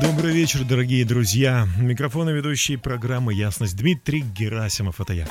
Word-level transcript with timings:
Добрый 0.00 0.34
вечер, 0.34 0.62
дорогие 0.64 1.04
друзья. 1.06 1.66
Микрофон 1.78 2.28
и 2.28 2.32
ведущий 2.32 2.76
программы 2.76 3.32
«Ясность» 3.32 3.76
Дмитрий 3.76 4.20
Герасимов. 4.20 5.00
Это 5.00 5.14
я. 5.14 5.28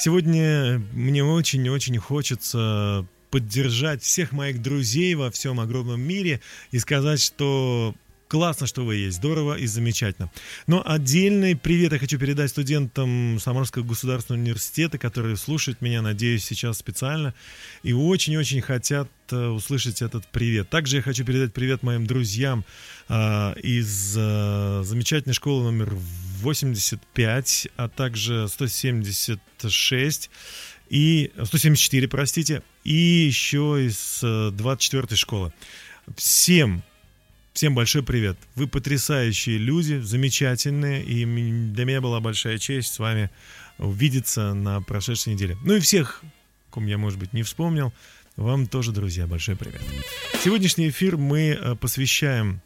Сегодня 0.00 0.82
мне 0.92 1.22
очень-очень 1.22 1.98
хочется 1.98 3.06
поддержать 3.30 4.02
всех 4.02 4.32
моих 4.32 4.62
друзей 4.62 5.14
во 5.14 5.30
всем 5.30 5.60
огромном 5.60 6.00
мире 6.00 6.40
и 6.70 6.78
сказать, 6.78 7.20
что 7.20 7.94
классно, 8.32 8.66
что 8.66 8.86
вы 8.86 8.96
есть, 8.96 9.18
здорово 9.18 9.58
и 9.58 9.66
замечательно. 9.66 10.30
Но 10.66 10.82
отдельный 10.86 11.54
привет 11.54 11.92
я 11.92 11.98
хочу 11.98 12.18
передать 12.18 12.48
студентам 12.48 13.38
Самарского 13.38 13.82
государственного 13.82 14.40
университета, 14.40 14.96
которые 14.96 15.36
слушают 15.36 15.82
меня, 15.82 16.00
надеюсь, 16.00 16.42
сейчас 16.42 16.78
специально 16.78 17.34
и 17.82 17.92
очень-очень 17.92 18.62
хотят 18.62 19.10
э, 19.30 19.48
услышать 19.48 20.00
этот 20.00 20.26
привет. 20.28 20.70
Также 20.70 20.96
я 20.96 21.02
хочу 21.02 21.26
передать 21.26 21.52
привет 21.52 21.82
моим 21.82 22.06
друзьям 22.06 22.64
а, 23.06 23.52
из 23.62 24.16
э, 24.16 24.82
замечательной 24.82 25.34
школы 25.34 25.64
номер 25.64 25.92
85, 26.40 27.68
а 27.76 27.90
также 27.90 28.48
176 28.48 30.30
и 30.88 31.32
174, 31.36 32.08
простите, 32.08 32.62
и 32.82 32.94
еще 32.94 33.86
из 33.86 34.20
24 34.22 35.16
школы. 35.16 35.52
Всем, 36.16 36.82
всем 37.52 37.74
большой 37.74 38.02
привет. 38.02 38.36
Вы 38.54 38.66
потрясающие 38.66 39.58
люди, 39.58 40.00
замечательные, 40.00 41.04
и 41.04 41.24
для 41.24 41.84
меня 41.84 42.00
была 42.00 42.20
большая 42.20 42.58
честь 42.58 42.94
с 42.94 42.98
вами 42.98 43.30
увидеться 43.78 44.54
на 44.54 44.80
прошедшей 44.80 45.34
неделе. 45.34 45.56
Ну 45.64 45.74
и 45.74 45.80
всех, 45.80 46.22
ком 46.70 46.86
я, 46.86 46.98
может 46.98 47.18
быть, 47.18 47.32
не 47.32 47.42
вспомнил, 47.42 47.92
вам 48.36 48.66
тоже, 48.66 48.92
друзья, 48.92 49.26
большой 49.26 49.56
привет. 49.56 49.82
Сегодняшний 50.42 50.88
эфир 50.88 51.16
мы 51.16 51.50
э, 51.50 51.76
посвящаем 51.76 52.62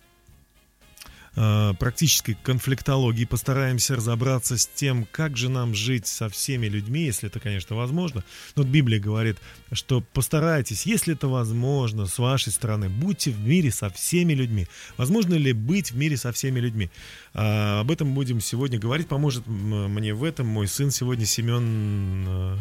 практической 1.78 2.34
конфликтологии. 2.42 3.26
Постараемся 3.26 3.94
разобраться 3.94 4.56
с 4.56 4.66
тем, 4.66 5.06
как 5.10 5.36
же 5.36 5.50
нам 5.50 5.74
жить 5.74 6.06
со 6.06 6.30
всеми 6.30 6.66
людьми, 6.66 7.04
если 7.04 7.28
это, 7.28 7.40
конечно, 7.40 7.76
возможно. 7.76 8.24
Но 8.54 8.62
вот 8.62 8.72
Библия 8.72 8.98
говорит, 8.98 9.36
что 9.72 10.00
постарайтесь, 10.00 10.86
если 10.86 11.14
это 11.14 11.28
возможно, 11.28 12.06
с 12.06 12.18
вашей 12.18 12.52
стороны, 12.52 12.88
будьте 12.88 13.30
в 13.30 13.40
мире 13.46 13.70
со 13.70 13.90
всеми 13.90 14.32
людьми. 14.32 14.66
Возможно 14.96 15.34
ли 15.34 15.52
быть 15.52 15.92
в 15.92 15.96
мире 15.96 16.16
со 16.16 16.32
всеми 16.32 16.58
людьми? 16.58 16.90
А, 17.34 17.80
об 17.80 17.90
этом 17.90 18.14
будем 18.14 18.40
сегодня 18.40 18.78
говорить. 18.78 19.08
Поможет 19.08 19.46
мне 19.46 20.14
в 20.14 20.24
этом 20.24 20.46
мой 20.46 20.68
сын 20.68 20.90
сегодня, 20.90 21.26
Семен. 21.26 22.24
э, 22.26 22.56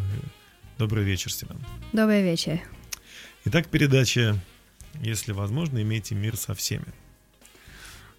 Добрый 0.78 1.06
вечер, 1.06 1.32
Семен. 1.32 1.58
Добрый 1.94 2.24
вечер. 2.24 2.60
Итак, 3.46 3.68
передача 3.68 4.38
«Если 5.02 5.32
возможно, 5.32 5.82
имейте 5.82 6.16
мир 6.16 6.36
со 6.36 6.54
всеми». 6.54 7.05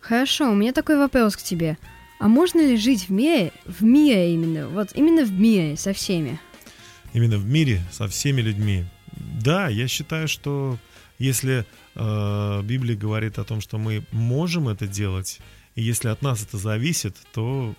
Хорошо, 0.08 0.50
у 0.50 0.54
меня 0.54 0.72
такой 0.72 0.98
вопрос 0.98 1.36
к 1.36 1.42
тебе. 1.42 1.78
А 2.18 2.28
можно 2.28 2.60
ли 2.60 2.76
жить 2.76 3.08
в 3.08 3.12
мире, 3.12 3.52
в 3.66 3.82
мире 3.82 4.32
именно, 4.32 4.68
вот 4.68 4.90
именно 4.94 5.24
в 5.24 5.32
мире 5.32 5.76
со 5.76 5.92
всеми? 5.92 6.40
именно 7.16 7.38
в 7.38 7.46
мире 7.46 7.82
со 7.90 8.08
всеми 8.08 8.42
людьми. 8.42 8.84
Да, 9.42 9.68
я 9.68 9.88
считаю, 9.88 10.28
что 10.28 10.78
если 11.18 11.64
э, 11.94 12.62
Библия 12.62 12.94
говорит 12.94 13.38
о 13.38 13.44
том, 13.44 13.62
что 13.62 13.78
мы 13.78 14.04
можем 14.12 14.68
это 14.68 14.86
делать, 14.86 15.40
и 15.76 15.82
если 15.82 16.08
от 16.08 16.20
нас 16.20 16.42
это 16.42 16.58
зависит, 16.58 17.16
то 17.32 17.74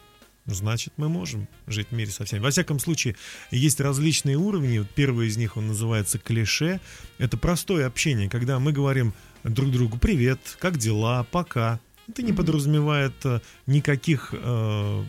значит 0.47 0.93
мы 0.97 1.07
можем 1.07 1.47
жить 1.67 1.89
в 1.91 1.93
мире 1.93 2.09
со 2.09 2.25
всеми. 2.25 2.39
Во 2.39 2.49
всяком 2.49 2.79
случае, 2.79 3.15
есть 3.51 3.79
различные 3.79 4.37
уровни. 4.37 4.83
Первый 4.95 5.27
из 5.27 5.37
них, 5.37 5.55
он 5.55 5.67
называется 5.67 6.17
клише. 6.17 6.79
Это 7.19 7.37
простое 7.37 7.85
общение, 7.85 8.29
когда 8.29 8.57
мы 8.57 8.71
говорим 8.71 9.13
друг 9.43 9.71
другу 9.71 9.99
«Привет», 9.99 10.39
«Как 10.59 10.77
дела?», 10.77 11.27
«Пока». 11.31 11.79
Это 12.07 12.21
не 12.21 12.33
подразумевает 12.33 13.13
э, 13.25 13.41
никаких, 13.65 14.33
э, 14.33 15.03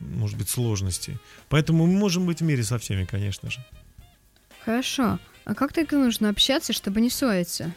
может 0.00 0.38
быть, 0.38 0.48
сложностей. 0.48 1.18
Поэтому 1.48 1.86
мы 1.86 1.98
можем 1.98 2.26
быть 2.26 2.40
в 2.40 2.44
мире 2.44 2.62
со 2.62 2.78
всеми, 2.78 3.04
конечно 3.04 3.50
же. 3.50 3.64
Хорошо. 4.64 5.18
А 5.44 5.54
как 5.54 5.72
так 5.72 5.92
нужно 5.92 6.30
общаться, 6.30 6.72
чтобы 6.72 7.00
не 7.00 7.10
ссориться? 7.10 7.74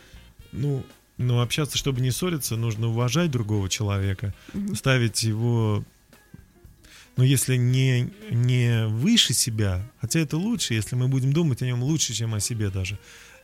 Ну, 0.52 0.86
но 1.18 1.42
общаться, 1.42 1.78
чтобы 1.78 2.02
не 2.02 2.12
ссориться, 2.12 2.56
нужно 2.56 2.88
уважать 2.88 3.32
другого 3.32 3.70
человека, 3.70 4.34
ставить 4.76 5.24
его, 5.24 5.84
ну, 7.18 7.24
если 7.24 7.56
не, 7.56 8.12
не 8.30 8.86
выше 8.88 9.34
себя, 9.34 9.90
хотя 10.00 10.20
это 10.20 10.38
лучше, 10.38 10.76
если 10.76 10.96
мы 10.96 11.08
будем 11.08 11.34
думать 11.34 11.62
о 11.62 11.66
нем 11.66 11.84
лучше, 11.84 12.14
чем 12.14 12.36
о 12.36 12.40
себе 12.40 12.70
даже. 12.70 13.00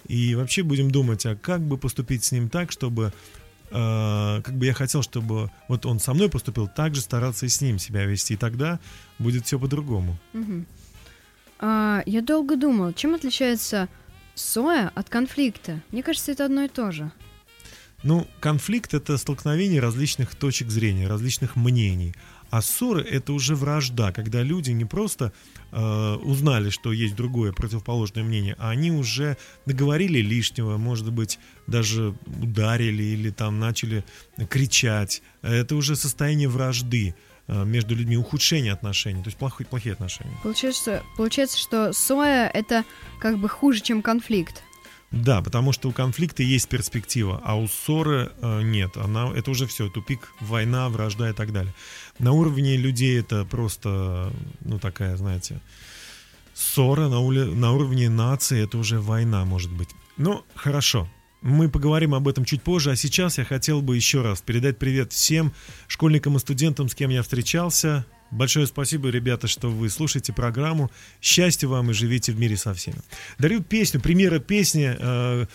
И 0.08 0.36
вообще 0.36 0.64
будем 0.64 0.92
думать, 0.92 1.26
а 1.26 1.36
как 1.36 1.62
бы 1.62 1.78
поступить 1.78 2.24
с 2.24 2.32
ним 2.32 2.50
так, 2.50 2.72
чтобы, 2.72 3.14
э, 3.74 4.42
как 4.44 4.56
бы 4.56 4.66
я 4.66 4.74
хотел, 4.74 5.02
чтобы 5.02 5.52
вот 5.68 5.86
он 5.86 6.00
со 6.00 6.14
мной 6.14 6.30
поступил, 6.30 6.68
так 6.68 6.96
же 6.96 7.02
стараться 7.02 7.46
и 7.46 7.50
с 7.50 7.62
ним 7.62 7.80
себя 7.80 8.06
вести, 8.06 8.36
и 8.36 8.38
тогда 8.38 8.80
будет 9.20 9.46
все 9.46 9.60
по-другому. 9.60 10.18
Мгм. 10.34 10.66
А, 11.60 12.04
я 12.06 12.22
долго 12.22 12.56
думал, 12.56 12.94
чем 12.94 13.16
отличается 13.16 13.90
ссора 14.36 14.92
от 14.96 15.10
конфликта? 15.10 15.82
Мне 15.92 16.04
кажется, 16.04 16.32
это 16.32 16.46
одно 16.46 16.64
и 16.64 16.68
то 16.68 16.92
же. 16.92 17.12
Ну, 18.04 18.28
конфликт 18.42 18.94
это 18.94 19.18
столкновение 19.18 19.80
различных 19.80 20.36
точек 20.36 20.70
зрения, 20.70 21.08
различных 21.08 21.56
мнений. 21.56 22.14
А 22.50 22.62
ссоры 22.62 23.02
это 23.02 23.34
уже 23.34 23.56
вражда, 23.56 24.12
когда 24.12 24.44
люди 24.44 24.72
не 24.72 24.86
просто 24.86 25.32
э, 25.74 26.16
узнали, 26.24 26.70
что 26.70 26.92
есть 26.92 27.16
другое 27.16 27.52
противоположное 27.52 28.24
мнение, 28.24 28.56
а 28.60 28.70
они 28.70 28.92
уже 28.92 29.38
наговорили 29.66 30.20
лишнего, 30.20 30.78
может 30.78 31.12
быть, 31.12 31.40
даже 31.68 32.16
ударили 32.26 33.04
или 33.04 33.32
там 33.32 33.60
начали 33.60 34.04
кричать. 34.50 35.22
Это 35.42 35.76
уже 35.76 35.96
состояние 35.96 36.48
вражды 36.48 37.16
э, 37.48 37.66
между 37.66 37.96
людьми, 37.96 38.18
ухудшение 38.18 38.74
отношений, 38.74 39.24
то 39.24 39.28
есть 39.28 39.38
плохие, 39.38 39.68
плохие 39.68 39.94
отношения. 39.94 40.38
Получается, 40.44 41.04
получается, 41.18 41.58
что 41.58 41.92
ссора 41.94 42.48
это 42.54 42.86
как 43.20 43.40
бы 43.40 43.50
хуже, 43.50 43.82
чем 43.82 44.02
конфликт. 44.02 44.64
Да, 45.14 45.44
потому 45.44 45.72
что 45.74 45.90
у 45.90 45.92
конфликта 45.92 46.42
есть 46.42 46.68
перспектива, 46.68 47.40
а 47.44 47.56
у 47.56 47.68
ссоры 47.68 48.32
э, 48.42 48.62
нет. 48.64 48.98
Она, 48.98 49.32
это 49.36 49.52
уже 49.52 49.68
все, 49.68 49.88
тупик, 49.88 50.34
война, 50.42 50.90
вражда 50.90 51.30
и 51.30 51.34
так 51.34 51.54
далее. 51.54 51.74
На 52.18 52.32
уровне 52.32 52.78
людей 52.78 53.20
это 53.20 53.46
просто, 53.46 54.34
ну, 54.62 54.80
такая, 54.80 55.16
знаете, 55.16 55.62
ссора, 56.56 57.10
на, 57.10 57.22
уле- 57.22 57.54
на 57.54 57.74
уровне 57.74 58.10
нации 58.10 58.64
это 58.64 58.80
уже 58.80 59.00
война, 59.00 59.46
может 59.46 59.72
быть. 59.72 59.90
Ну, 60.18 60.44
хорошо. 60.56 61.08
Мы 61.44 61.70
поговорим 61.70 62.16
об 62.16 62.28
этом 62.28 62.44
чуть 62.44 62.64
позже, 62.64 62.90
а 62.90 62.96
сейчас 62.96 63.38
я 63.38 63.46
хотел 63.46 63.84
бы 63.84 63.96
еще 63.96 64.24
раз 64.24 64.42
передать 64.42 64.80
привет 64.80 65.14
всем 65.14 65.54
школьникам 65.88 66.38
и 66.38 66.40
студентам, 66.40 66.90
с 66.90 66.96
кем 66.96 67.12
я 67.12 67.22
встречался. 67.22 68.04
Большое 68.34 68.66
спасибо, 68.66 69.10
ребята, 69.10 69.48
что 69.48 69.70
вы 69.70 69.90
слушаете 69.90 70.34
программу. 70.34 70.90
Счастья 71.22 71.68
вам 71.68 71.92
и 71.92 71.94
живите 71.94 72.32
в 72.32 72.40
мире 72.40 72.58
со 72.58 72.74
всеми. 72.74 72.98
Дарю 73.38 73.62
песню, 73.62 74.02
примера 74.02 74.40
песни. 74.40 74.96
э, 74.98 75.46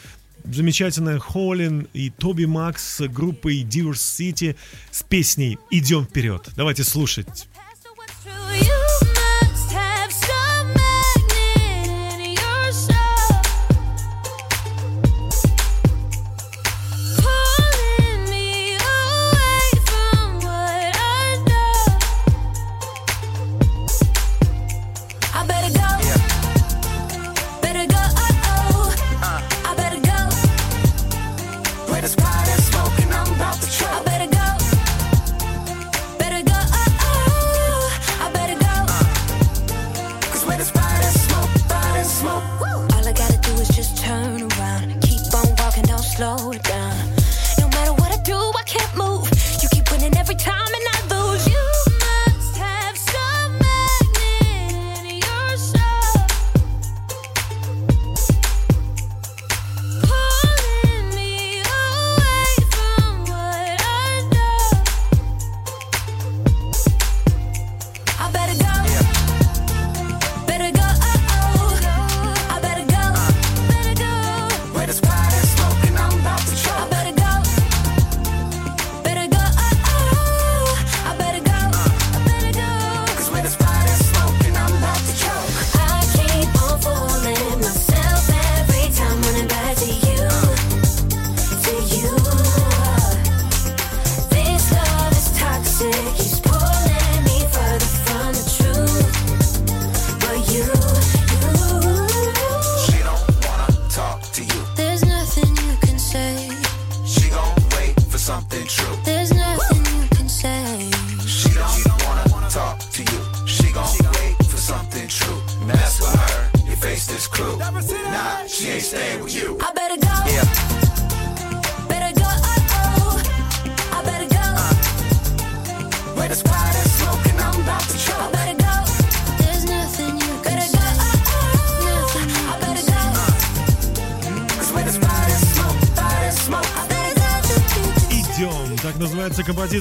замечательная 0.44 1.18
Холлин 1.18 1.88
и 1.92 2.10
Тоби 2.10 2.44
Макс 2.44 2.96
с 2.96 3.08
группой 3.08 3.62
Divorce 3.62 3.94
City 3.94 4.56
с 4.92 5.02
песней 5.02 5.58
«Идем 5.70 6.04
вперед». 6.04 6.48
Давайте 6.56 6.84
слушать. 6.84 7.48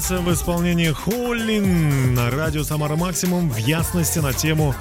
Композиция 0.07 0.19
в 0.19 0.33
исполнении 0.33 0.91
Холлин 0.91 2.13
на 2.13 2.29
радио 2.29 2.63
Самара 2.63 2.95
Максимум 2.95 3.49
в 3.49 3.57
ясности 3.57 4.19
на 4.19 4.31
тему 4.31 4.73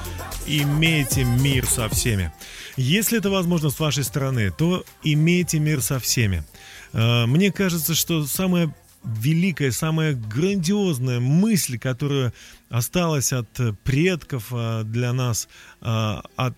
«Имейте 0.46 1.24
мир 1.24 1.66
со 1.66 1.88
всеми». 1.88 2.32
Если 2.76 3.18
это 3.18 3.28
возможно 3.30 3.70
с 3.70 3.80
вашей 3.80 4.04
стороны, 4.04 4.52
то 4.52 4.84
имейте 5.02 5.58
мир 5.58 5.80
со 5.82 5.98
всеми. 5.98 6.44
Э, 6.92 7.26
Мне 7.26 7.50
кажется, 7.50 7.94
что 7.94 8.24
самая 8.24 8.72
великая, 9.02 9.72
самая 9.72 10.14
грандиозная 10.14 11.18
мысль, 11.18 11.78
которая 11.78 12.32
осталась 12.68 13.32
от 13.32 13.48
предков 13.82 14.52
э, 14.52 14.82
для 14.84 15.12
нас, 15.12 15.48
э, 15.80 16.20
от 16.36 16.56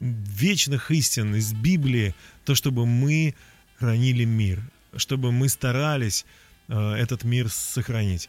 вечных 0.00 0.90
истин 0.90 1.34
из 1.34 1.52
Библии, 1.52 2.14
то, 2.44 2.54
чтобы 2.54 2.86
мы 2.86 3.34
хранили 3.78 4.24
мир, 4.24 4.62
чтобы 4.96 5.32
мы 5.32 5.48
старались 5.48 6.26
этот 6.68 7.24
мир 7.24 7.48
сохранить. 7.48 8.28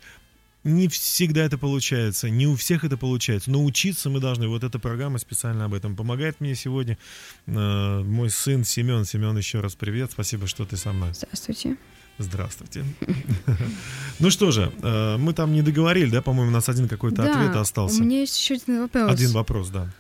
Не 0.68 0.90
всегда 0.90 1.46
это 1.46 1.58
получается, 1.58 2.30
не 2.30 2.46
у 2.46 2.56
всех 2.58 2.84
это 2.84 2.98
получается, 2.98 3.50
но 3.50 3.64
учиться 3.64 4.10
мы 4.10 4.20
должны. 4.20 4.50
Вот 4.50 4.66
эта 4.66 4.80
программа 4.80 5.18
специально 5.18 5.64
об 5.64 5.74
этом 5.74 5.96
помогает 5.96 6.42
мне 6.42 6.56
сегодня. 6.56 6.98
Э, 7.46 8.04
мой 8.04 8.30
сын 8.30 8.66
Семен. 8.66 9.06
Семен, 9.06 9.38
еще 9.38 9.62
раз 9.62 9.76
привет, 9.76 10.12
спасибо, 10.12 10.46
что 10.46 10.66
ты 10.66 10.76
со 10.76 10.92
мной. 10.92 11.14
Здравствуйте. 11.14 11.78
Здравствуйте. 12.18 12.84
Ну 14.20 14.32
что 14.32 14.52
же, 14.52 14.72
э, 14.82 15.18
мы 15.18 15.34
там 15.34 15.54
не 15.54 15.62
договорили, 15.62 16.10
да, 16.10 16.22
по-моему, 16.24 16.50
у 16.50 16.54
нас 16.54 16.68
один 16.68 16.88
какой-то 16.88 17.24
ответ 17.24 17.56
остался. 17.56 18.02
у 18.02 18.06
меня 18.06 18.22
есть 18.22 18.38
еще 18.38 18.56
один 18.56 18.82
вопрос. 18.82 19.12
Один 19.12 19.32
вопрос, 19.32 19.70
да. 19.70 19.94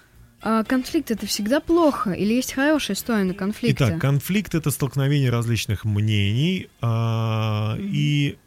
А 0.49 0.63
конфликт 0.63 1.11
это 1.11 1.25
всегда 1.25 1.59
плохо 1.59 2.11
или 2.11 2.33
есть 2.35 2.53
хорошая 2.53 2.95
сторона 2.95 3.33
конфликта? 3.33 3.89
Итак, 3.89 3.99
конфликт 3.99 4.55
это 4.55 4.71
столкновение 4.71 5.29
различных 5.29 5.83
мнений, 5.83 6.69
а, 6.79 7.75
и 7.77 8.37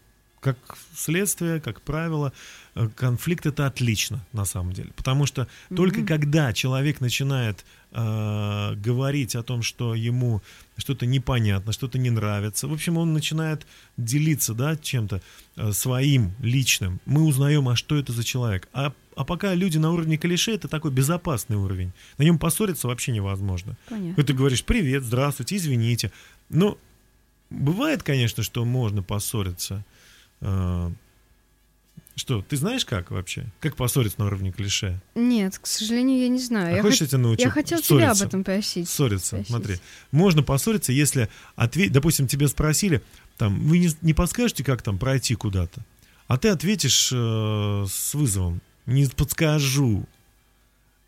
как 0.40 0.56
следствие, 0.96 1.60
как 1.60 1.82
правило, 1.82 2.32
э, 2.74 2.88
конфликт 2.96 3.44
это 3.44 3.66
отлично 3.66 4.24
на 4.32 4.46
самом 4.46 4.72
деле, 4.72 4.88
потому 4.96 5.26
что 5.26 5.46
только 5.76 6.02
когда 6.06 6.54
человек 6.54 7.02
начинает 7.02 7.66
а, 7.92 8.74
говорить 8.76 9.36
о 9.36 9.42
том, 9.42 9.62
что 9.62 9.94
ему 9.94 10.40
что-то 10.78 11.04
непонятно, 11.04 11.72
что-то 11.72 11.98
не 11.98 12.08
нравится, 12.08 12.66
в 12.66 12.72
общем, 12.72 12.96
он 12.96 13.12
начинает 13.12 13.66
делиться, 13.98 14.54
да, 14.54 14.74
чем-то 14.74 15.20
э, 15.56 15.72
своим 15.72 16.32
личным. 16.40 16.98
Мы 17.04 17.24
узнаем, 17.24 17.68
а 17.68 17.76
что 17.76 17.96
это 17.96 18.14
за 18.14 18.24
человек. 18.24 18.68
А 18.72 18.94
а 19.20 19.24
пока 19.24 19.52
люди 19.54 19.76
на 19.76 19.92
уровне 19.92 20.16
клише, 20.16 20.52
это 20.54 20.66
такой 20.66 20.90
безопасный 20.90 21.56
уровень. 21.56 21.92
На 22.16 22.22
нем 22.22 22.38
поссориться 22.38 22.88
вообще 22.88 23.12
невозможно. 23.12 23.76
Понятно. 23.86 24.18
И 24.18 24.24
ты 24.24 24.32
говоришь 24.32 24.64
привет, 24.64 25.04
здравствуйте, 25.04 25.56
извините. 25.56 26.10
Но 26.48 26.78
бывает, 27.50 28.02
конечно, 28.02 28.42
что 28.42 28.64
можно 28.64 29.02
поссориться. 29.02 29.84
А, 30.40 30.90
Что, 32.16 32.40
ты 32.40 32.56
знаешь 32.56 32.86
как 32.86 33.10
вообще? 33.10 33.44
Как 33.60 33.76
поссориться 33.76 34.18
на 34.20 34.26
уровне 34.26 34.52
клише? 34.52 34.98
Нет, 35.14 35.58
к 35.58 35.66
сожалению, 35.66 36.18
я 36.22 36.28
не 36.28 36.40
знаю. 36.40 36.72
А 36.72 36.76
я, 36.76 36.82
хочешь, 36.82 37.02
я 37.02 37.06
тебя 37.08 37.18
научу 37.18 37.42
я 37.42 37.50
хотел 37.50 37.78
тебя 37.80 37.98
ссориться? 37.98 38.24
об 38.24 38.28
этом 38.28 38.42
просить. 38.44 38.88
Ссориться, 38.88 39.26
Спросить. 39.26 39.46
смотри. 39.48 39.76
Можно 40.12 40.42
поссориться, 40.42 40.92
если 40.92 41.28
ответь, 41.56 41.92
допустим, 41.92 42.26
тебе 42.26 42.48
спросили, 42.48 43.02
там, 43.36 43.60
вы 43.68 43.80
не, 43.80 43.90
не 44.00 44.14
подскажете, 44.14 44.64
как 44.64 44.80
там 44.80 44.96
пройти 44.98 45.34
куда-то, 45.34 45.84
а 46.26 46.38
ты 46.38 46.48
ответишь 46.48 47.10
э, 47.12 47.84
с 47.86 48.14
вызовом, 48.14 48.62
не 48.90 49.06
подскажу, 49.06 50.04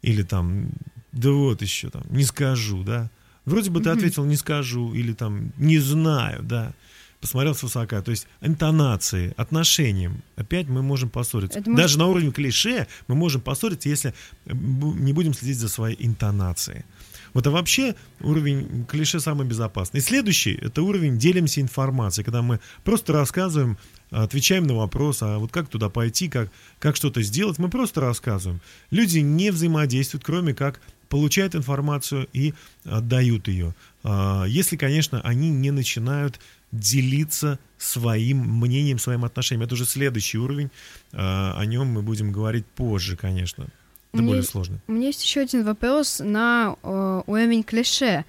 или 0.03 0.23
там, 0.23 0.71
да 1.13 1.31
вот 1.31 1.63
еще 1.63 1.91
там, 1.91 2.03
не 2.11 2.25
скажу, 2.25 2.83
да. 2.83 3.11
Вроде 3.45 3.71
бы 3.71 3.81
ты 3.81 3.91
ответил 3.91 4.25
не 4.25 4.37
скажу, 4.37 4.95
или 4.95 5.13
там 5.13 5.53
не 5.57 5.79
знаю, 5.79 6.43
да. 6.43 6.73
Посмотрел 7.21 7.55
свысока. 7.55 8.03
То 8.03 8.11
есть 8.11 8.27
интонации, 8.41 9.33
отношениям. 9.37 10.23
Опять 10.35 10.69
мы 10.69 10.83
можем 10.83 11.09
поссориться. 11.09 11.61
Это 11.61 11.71
может- 11.71 11.85
Даже 11.85 11.99
на 11.99 12.07
уровне 12.09 12.33
клише 12.33 12.89
мы 13.07 13.15
можем 13.15 13.41
поссориться, 13.41 13.89
если 13.89 14.13
не 14.45 15.13
будем 15.13 15.33
следить 15.33 15.59
за 15.59 15.69
своей 15.69 15.97
интонацией. 16.05 16.85
Вот 17.33 17.47
а 17.47 17.51
вообще 17.51 17.95
уровень 18.21 18.85
клише 18.87 19.21
самый 19.21 19.47
безопасный. 19.47 19.99
И 19.99 20.03
следующий 20.03 20.53
это 20.55 20.83
уровень 20.83 21.17
делимся 21.17 21.61
информацией, 21.61 22.25
когда 22.25 22.43
мы 22.43 22.59
просто 22.85 23.13
рассказываем, 23.13 23.79
отвечаем 24.13 24.67
на 24.67 24.75
вопрос, 24.75 25.23
а 25.23 25.39
вот 25.39 25.51
как 25.51 25.69
туда 25.69 25.89
пойти, 25.89 26.29
как, 26.29 26.51
как 26.79 26.97
что-то 26.97 27.23
сделать, 27.23 27.59
мы 27.59 27.69
просто 27.69 28.01
рассказываем. 28.01 28.61
Люди 28.91 29.19
не 29.19 29.51
взаимодействуют, 29.51 30.25
кроме 30.25 30.55
как 30.55 30.81
получают 31.09 31.55
информацию 31.55 32.29
и 32.33 32.55
отдают 32.85 33.49
ее. 33.49 33.75
А, 34.05 34.45
Если, 34.45 34.77
конечно, 34.77 35.21
они 35.23 35.51
не 35.51 35.71
начинают 35.71 36.41
делиться 36.73 37.59
своим 37.77 38.39
мнением, 38.39 38.99
своим 38.99 39.25
отношением. 39.25 39.65
Это 39.65 39.75
уже 39.75 39.85
следующий 39.85 40.39
уровень. 40.39 40.71
А, 41.13 41.55
О 41.59 41.67
нем 41.67 41.89
мы 41.89 42.03
будем 42.03 42.33
говорить 42.33 42.65
позже, 42.67 43.17
конечно. 43.17 43.67
Это 44.13 44.23
Мне- 44.23 44.29
более 44.29 44.43
сложно. 44.43 44.79
У 44.89 44.93
меня 44.93 45.07
есть 45.09 45.23
еще 45.23 45.41
один 45.41 45.65
вопрос 45.65 46.21
на 46.23 46.77
э, 46.83 47.23
уровень 47.27 47.63
клише. 47.63 48.25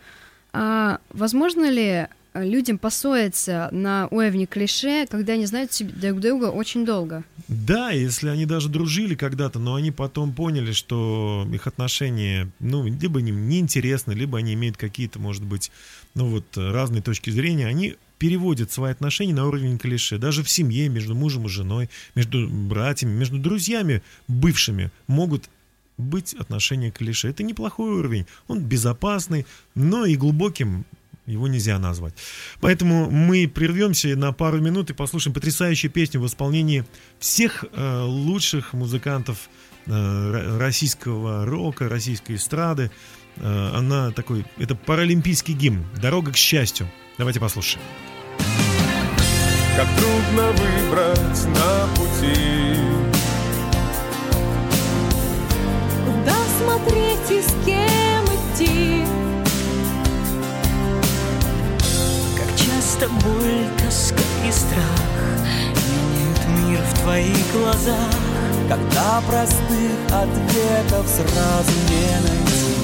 А, 0.53 0.99
возможно 1.09 1.69
ли 1.69 2.07
людям 2.33 2.77
поссориться 2.77 3.69
на 3.71 4.07
уровне 4.11 4.45
клише, 4.45 5.05
когда 5.07 5.33
они 5.33 5.45
знают 5.45 5.71
друг 5.79 6.19
друга 6.19 6.45
очень 6.45 6.85
долго? 6.85 7.23
Да, 7.47 7.91
если 7.91 8.29
они 8.29 8.45
даже 8.45 8.69
дружили 8.69 9.15
когда-то, 9.15 9.59
но 9.59 9.75
они 9.75 9.91
потом 9.91 10.33
поняли, 10.33 10.71
что 10.71 11.47
их 11.51 11.67
отношения, 11.67 12.49
ну, 12.59 12.85
либо 12.85 13.19
им 13.19 13.47
неинтересны, 13.47 14.13
либо 14.13 14.37
они 14.37 14.53
имеют 14.53 14.77
какие-то, 14.77 15.19
может 15.19 15.43
быть, 15.43 15.71
ну 16.15 16.27
вот, 16.27 16.45
разные 16.55 17.01
точки 17.01 17.29
зрения, 17.29 17.67
они 17.67 17.95
переводят 18.17 18.71
свои 18.71 18.91
отношения 18.91 19.33
на 19.33 19.45
уровень 19.45 19.77
клише. 19.77 20.17
Даже 20.17 20.43
в 20.43 20.49
семье, 20.49 20.87
между 20.89 21.13
мужем 21.13 21.45
и 21.45 21.49
женой, 21.49 21.89
между 22.15 22.47
братьями, 22.47 23.11
между 23.11 23.37
друзьями 23.37 24.01
бывшими 24.27 24.91
могут 25.07 25.49
быть 25.97 26.33
отношения 26.33 26.89
клише. 26.89 27.29
Это 27.29 27.43
неплохой 27.43 27.91
уровень. 27.91 28.25
Он 28.47 28.61
безопасный, 28.61 29.45
но 29.75 30.05
и 30.05 30.15
глубоким 30.15 30.85
его 31.25 31.47
нельзя 31.47 31.79
назвать. 31.79 32.13
Поэтому 32.59 33.09
мы 33.09 33.47
прервемся 33.47 34.09
на 34.15 34.31
пару 34.33 34.59
минут 34.59 34.89
и 34.89 34.93
послушаем 34.93 35.33
потрясающую 35.33 35.91
песню 35.91 36.19
в 36.19 36.27
исполнении 36.27 36.85
всех 37.19 37.65
э, 37.71 38.01
лучших 38.03 38.73
музыкантов 38.73 39.49
э, 39.85 39.91
ро- 39.91 40.57
российского 40.57 41.45
рока, 41.45 41.87
российской 41.89 42.35
эстрады. 42.35 42.91
Э, 43.37 43.71
она 43.75 44.11
такой, 44.11 44.45
это 44.57 44.75
паралимпийский 44.75 45.53
гимн 45.53 45.85
«Дорога 46.01 46.31
к 46.31 46.37
счастью». 46.37 46.89
Давайте 47.17 47.39
послушаем. 47.39 47.83
Как 49.75 49.87
трудно 49.97 50.51
выбрать 50.51 51.45
на 51.47 51.87
пути 51.95 53.02
часто 63.03 63.27
боль, 63.27 63.67
тоска 63.77 64.23
и 64.47 64.51
страх. 64.51 64.83
Меняют 65.89 66.39
мир 66.59 66.79
в 66.79 66.99
твоих 67.01 67.51
глазах. 67.53 68.13
Когда 68.69 69.21
простых 69.27 69.91
ответов 70.07 71.07
сразу 71.07 71.71
не 71.89 72.11
найти. 72.21 72.75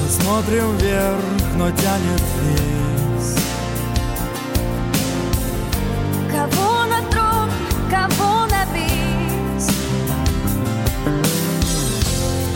Мы 0.00 0.08
смотрим 0.08 0.76
вверх, 0.78 1.24
но 1.56 1.70
тянет 1.70 2.22
вниз. 2.40 3.36
Кого 6.30 6.84
на 6.86 7.02
трон, 7.10 7.50
кого 7.90 8.46
на 8.46 8.64
бис? 8.72 9.68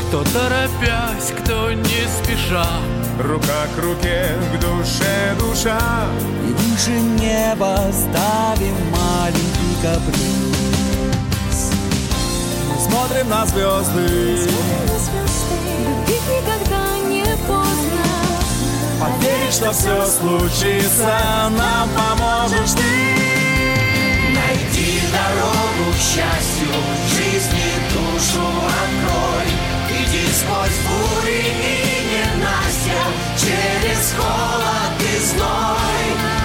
Кто 0.09 0.25
торопясь, 0.25 1.33
кто 1.39 1.73
не 1.73 2.07
спеша 2.23 2.67
Рука 3.18 3.66
к 3.76 3.78
руке, 3.80 4.26
к 4.52 4.59
душе 4.59 5.35
душа. 5.38 5.78
И 6.49 6.52
выше 6.52 6.90
неба 6.90 7.78
ставим 7.92 8.75
маленький 8.90 9.76
каприз. 9.83 11.71
Мы 12.68 12.80
смотрим 12.80 13.28
на 13.28 13.47
звезды. 13.47 14.49
Любить 15.87 16.26
никогда 16.28 16.99
не 17.09 17.25
поздно. 17.47 18.04
Поверить, 19.00 19.54
что 19.54 19.73
все 19.73 20.06
случится, 20.06 21.16
нам 21.56 21.88
поможешь 21.90 22.73
ты. 22.73 22.83
Найди 24.35 25.00
дорогу 25.12 25.92
к 25.92 26.00
счастью, 26.00 26.68
жизни 27.14 27.71
душу 27.92 28.44
открой. 28.83 29.49
Иди 30.00 30.26
сквозь 30.33 30.78
бури 30.88 31.42
и 31.62 31.94
Настя 32.45 33.01
через 33.39 34.15
холод 34.17 35.01
и 35.01 35.19
зной. 35.19 36.44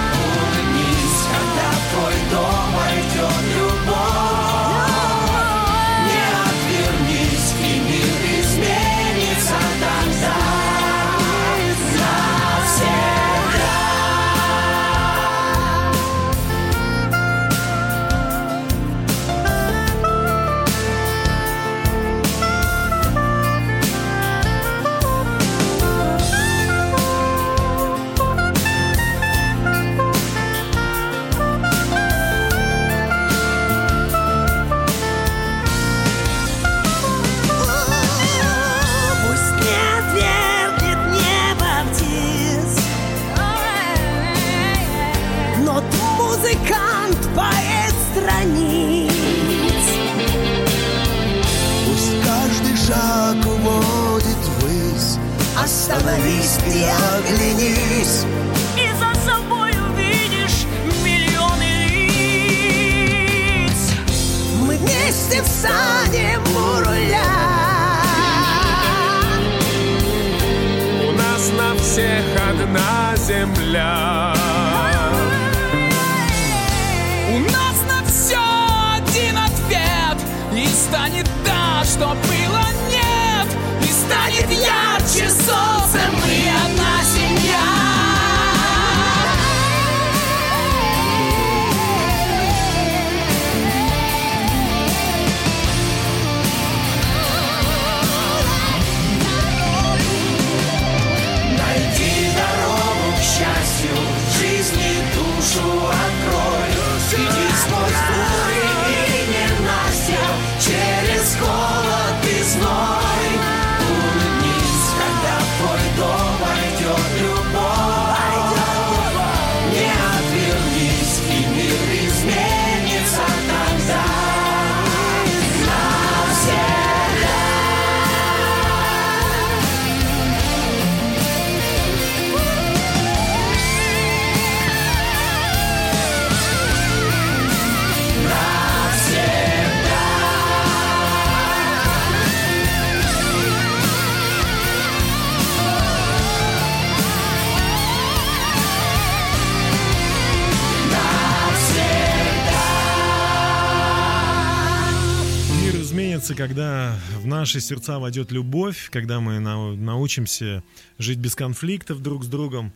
Когда 156.40 156.98
в 157.18 157.26
наши 157.26 157.60
сердца 157.60 157.98
войдет 157.98 158.32
любовь, 158.32 158.88
когда 158.90 159.20
мы 159.20 159.40
нау- 159.40 159.76
научимся 159.76 160.62
жить 160.96 161.18
без 161.18 161.34
конфликтов 161.34 162.00
друг 162.00 162.24
с 162.24 162.28
другом. 162.28 162.72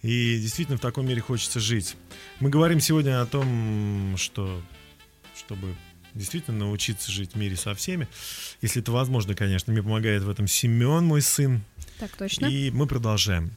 И 0.00 0.38
действительно 0.38 0.78
в 0.78 0.80
таком 0.80 1.08
мире 1.08 1.20
хочется 1.20 1.58
жить. 1.58 1.96
Мы 2.38 2.50
говорим 2.50 2.78
сегодня 2.78 3.20
о 3.20 3.26
том, 3.26 4.14
что 4.16 4.62
чтобы 5.36 5.74
действительно 6.14 6.58
научиться 6.58 7.10
жить 7.10 7.32
в 7.32 7.36
мире 7.36 7.56
со 7.56 7.74
всеми, 7.74 8.06
если 8.62 8.80
это 8.80 8.92
возможно, 8.92 9.34
конечно. 9.34 9.72
Мне 9.72 9.82
помогает 9.82 10.22
в 10.22 10.30
этом 10.30 10.46
Семен, 10.46 11.04
мой 11.04 11.20
сын. 11.20 11.62
Так 11.98 12.12
точно. 12.16 12.46
И 12.46 12.70
мы 12.70 12.86
продолжаем. 12.86 13.50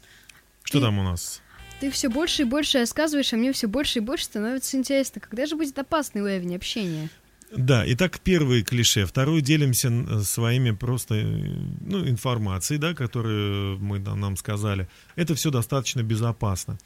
Что 0.64 0.80
Ты- 0.80 0.86
там 0.86 0.98
у 0.98 1.04
нас? 1.04 1.44
Ты 1.80 1.92
все 1.92 2.10
больше 2.10 2.42
и 2.42 2.46
больше 2.46 2.80
рассказываешь, 2.80 3.32
а 3.34 3.38
мне 3.38 3.54
все 3.54 3.68
больше 3.68 4.00
и 4.00 4.02
больше 4.02 4.26
становится 4.26 4.78
интересно. 4.78 5.22
Когда 5.22 5.46
же 5.46 5.56
будет 5.56 5.78
опасный 5.78 6.22
уровень 6.24 6.56
общения? 6.56 7.12
Да, 7.56 7.84
итак, 7.86 8.20
первый 8.20 8.64
клише. 8.64 9.06
Второй 9.06 9.42
делимся 9.42 10.24
своими 10.24 10.72
просто 10.72 11.16
э, 11.16 11.24
ну, 11.82 12.08
информацией, 12.08 12.80
да, 12.80 12.94
которую 12.94 13.80
мы 13.80 14.00
да, 14.00 14.16
нам 14.16 14.38
сказали. 14.38 14.88
Это 15.16 15.36
все 15.36 15.52
достаточно 15.52 16.02
безопасно. 16.02 16.80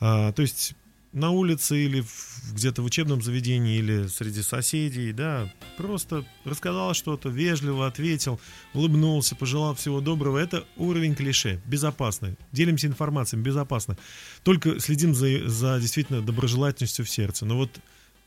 А, 0.00 0.32
то 0.32 0.42
есть 0.42 0.74
на 1.12 1.30
улице 1.30 1.84
или 1.84 2.04
где-то 2.52 2.82
в 2.82 2.84
учебном 2.84 3.22
заведении 3.22 3.78
или 3.78 4.08
среди 4.08 4.42
соседей, 4.42 5.12
да, 5.12 5.52
просто 5.76 6.24
рассказал 6.44 6.94
что-то, 6.94 7.28
вежливо 7.28 7.86
ответил, 7.86 8.40
улыбнулся, 8.74 9.36
пожелал 9.36 9.74
всего 9.74 10.00
доброго. 10.00 10.38
Это 10.38 10.64
уровень 10.76 11.14
клише, 11.14 11.60
безопасный. 11.64 12.36
Делимся 12.52 12.88
информацией, 12.88 13.40
безопасно. 13.40 13.96
Только 14.42 14.80
следим 14.80 15.14
за, 15.14 15.48
за 15.48 15.78
действительно 15.80 16.20
доброжелательностью 16.22 17.04
в 17.04 17.10
сердце. 17.10 17.46
Но 17.46 17.56
вот 17.56 17.70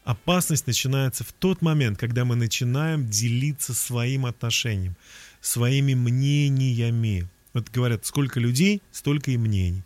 Опасность 0.04 0.66
начинается 0.66 1.24
в 1.24 1.32
тот 1.32 1.62
момент, 1.62 2.00
когда 2.00 2.26
мы 2.26 2.36
начинаем 2.36 3.08
делиться 3.08 3.74
своим 3.74 4.26
отношением, 4.26 4.96
своими 5.42 5.94
мнениями. 5.94 7.28
Вот 7.54 7.70
говорят, 7.70 8.06
сколько 8.06 8.40
людей, 8.40 8.82
столько 8.92 9.32
и 9.32 9.38
мнений. 9.38 9.84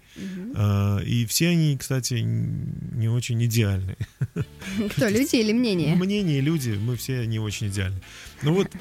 А, 0.56 1.00
и 1.00 1.26
все 1.26 1.50
они, 1.50 1.76
кстати, 1.78 2.14
не 2.14 3.10
очень 3.10 3.44
идеальны. 3.44 3.98
Кто, 4.92 5.08
люди 5.10 5.36
или 5.36 5.52
мнение? 5.52 5.96
Мнения, 5.96 6.40
люди, 6.40 6.72
мы 6.72 6.96
все 6.96 7.26
не 7.26 7.40
очень 7.40 7.68
идеальны. 7.68 8.00
Ну 8.42 8.54
вот, 8.54 8.72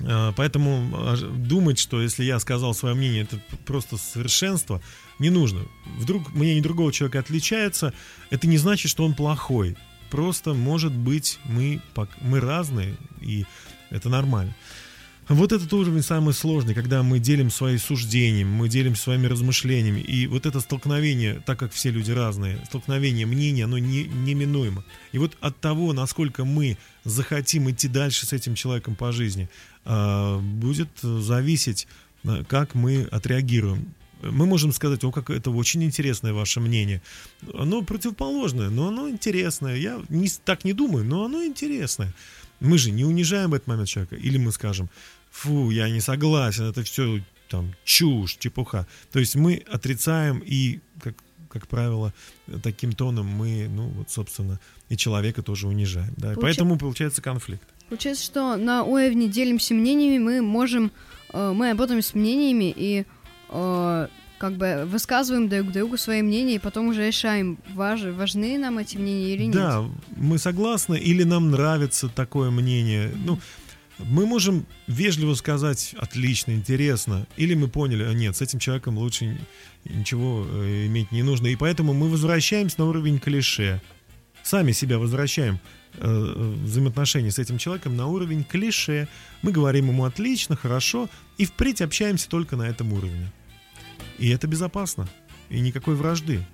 а, 0.00 0.32
поэтому 0.32 0.90
а, 0.92 1.16
думать, 1.16 1.78
что 1.78 2.02
если 2.02 2.24
я 2.24 2.40
сказал 2.40 2.74
свое 2.74 2.94
мнение, 2.94 3.22
это 3.22 3.38
просто 3.64 3.96
совершенство, 3.96 4.82
не 5.18 5.30
нужно. 5.30 5.60
Вдруг 5.98 6.34
мнение 6.34 6.62
другого 6.62 6.92
человека 6.92 7.20
отличается, 7.20 7.92
это 8.30 8.46
не 8.48 8.58
значит, 8.58 8.90
что 8.90 9.04
он 9.04 9.14
плохой. 9.14 9.76
Просто, 10.12 10.52
может 10.52 10.92
быть, 10.92 11.38
мы, 11.44 11.80
мы 12.20 12.38
разные, 12.38 12.96
и 13.22 13.46
это 13.88 14.10
нормально. 14.10 14.54
Вот 15.26 15.52
этот 15.52 15.72
уровень 15.72 16.02
самый 16.02 16.34
сложный, 16.34 16.74
когда 16.74 17.02
мы 17.02 17.18
делим 17.18 17.50
свои 17.50 17.78
суждения, 17.78 18.44
мы 18.44 18.68
делим 18.68 18.94
своими 18.94 19.26
размышлениями. 19.26 20.00
И 20.00 20.26
вот 20.26 20.44
это 20.44 20.60
столкновение, 20.60 21.42
так 21.46 21.58
как 21.58 21.72
все 21.72 21.90
люди 21.90 22.10
разные, 22.10 22.62
столкновение 22.66 23.24
мнений, 23.24 23.62
оно 23.62 23.78
не, 23.78 24.04
неминуемо. 24.04 24.84
И 25.12 25.18
вот 25.18 25.38
от 25.40 25.58
того, 25.60 25.94
насколько 25.94 26.44
мы 26.44 26.76
захотим 27.04 27.70
идти 27.70 27.88
дальше 27.88 28.26
с 28.26 28.34
этим 28.34 28.54
человеком 28.54 28.96
по 28.96 29.12
жизни, 29.12 29.48
а, 29.86 30.38
будет 30.40 30.90
зависеть, 31.00 31.88
а, 32.24 32.44
как 32.44 32.74
мы 32.74 33.04
отреагируем. 33.10 33.94
Мы 34.22 34.46
можем 34.46 34.72
сказать, 34.72 35.04
о, 35.04 35.10
как 35.10 35.30
это 35.30 35.50
очень 35.50 35.82
интересное 35.82 36.32
ваше 36.32 36.60
мнение. 36.60 37.02
Оно 37.54 37.82
противоположное, 37.82 38.70
но 38.70 38.88
оно 38.88 39.08
интересное. 39.08 39.76
Я 39.76 40.00
не, 40.08 40.28
так 40.44 40.64
не 40.64 40.72
думаю, 40.72 41.04
но 41.04 41.24
оно 41.24 41.44
интересное. 41.44 42.14
Мы 42.60 42.78
же 42.78 42.90
не 42.90 43.04
унижаем 43.04 43.54
этот 43.54 43.66
момент 43.66 43.88
человека. 43.88 44.16
Или 44.16 44.38
мы 44.38 44.52
скажем, 44.52 44.88
фу, 45.30 45.70
я 45.70 45.88
не 45.90 46.00
согласен, 46.00 46.64
это 46.64 46.82
все 46.82 47.20
там 47.48 47.74
чушь, 47.84 48.36
чепуха. 48.38 48.86
То 49.10 49.18
есть 49.18 49.34
мы 49.34 49.62
отрицаем 49.70 50.42
и, 50.44 50.80
как, 51.02 51.14
как 51.48 51.66
правило, 51.66 52.14
таким 52.62 52.92
тоном 52.92 53.26
мы, 53.26 53.68
ну 53.68 53.88
вот, 53.88 54.10
собственно, 54.10 54.58
и 54.88 54.96
человека 54.96 55.42
тоже 55.42 55.66
унижаем. 55.66 56.14
Да? 56.16 56.32
И 56.32 56.36
Получа- 56.36 56.40
Поэтому 56.40 56.78
получается 56.78 57.20
конфликт. 57.20 57.68
Получается, 57.88 58.24
что 58.24 58.56
на 58.56 58.84
уровне 58.84 59.28
делимся 59.28 59.74
мнениями, 59.74 60.18
мы 60.18 60.40
можем, 60.40 60.92
э, 61.32 61.52
мы 61.52 61.68
работаем 61.70 62.00
с 62.00 62.14
мнениями 62.14 62.72
и 62.74 63.04
э, 63.52 64.08
как 64.38 64.56
бы 64.56 64.84
высказываем 64.86 65.48
друг 65.48 65.70
другу 65.70 65.96
свои 65.96 66.20
мнения, 66.20 66.56
и 66.56 66.58
потом 66.58 66.88
уже 66.88 67.06
решаем, 67.06 67.58
важ, 67.74 68.02
важны 68.02 68.58
нам 68.58 68.78
эти 68.78 68.96
мнения 68.96 69.34
или 69.34 69.44
нет. 69.44 69.54
Да, 69.54 69.84
мы 70.16 70.38
согласны, 70.38 70.98
или 70.98 71.22
нам 71.22 71.52
нравится 71.52 72.08
такое 72.08 72.50
мнение. 72.50 73.12
Ну, 73.24 73.38
мы 73.98 74.26
можем 74.26 74.66
вежливо 74.88 75.34
сказать 75.34 75.94
отлично, 75.96 76.52
интересно, 76.52 77.26
или 77.36 77.54
мы 77.54 77.68
поняли, 77.68 78.02
а 78.02 78.12
нет, 78.12 78.36
с 78.36 78.42
этим 78.42 78.58
человеком 78.58 78.98
лучше 78.98 79.38
ничего 79.84 80.44
э, 80.50 80.86
иметь 80.86 81.12
не 81.12 81.22
нужно. 81.22 81.46
И 81.46 81.54
поэтому 81.54 81.92
мы 81.92 82.08
возвращаемся 82.08 82.76
на 82.78 82.86
уровень 82.86 83.20
клише. 83.20 83.80
Сами 84.42 84.72
себя 84.72 84.98
возвращаем 84.98 85.60
э, 85.94 86.54
взаимоотношения 86.64 87.30
с 87.30 87.38
этим 87.38 87.58
человеком 87.58 87.96
на 87.96 88.08
уровень 88.08 88.42
клише. 88.42 89.06
Мы 89.42 89.52
говорим 89.52 89.88
ему 89.88 90.04
отлично, 90.04 90.56
хорошо, 90.56 91.08
и 91.38 91.44
впредь 91.44 91.80
общаемся 91.80 92.28
только 92.28 92.56
на 92.56 92.64
этом 92.64 92.92
уровне. 92.92 93.30
И 94.22 94.28
это 94.28 94.46
безопасно. 94.46 95.08
И 95.50 95.58
никакой 95.58 95.96
вражды. 95.96 96.44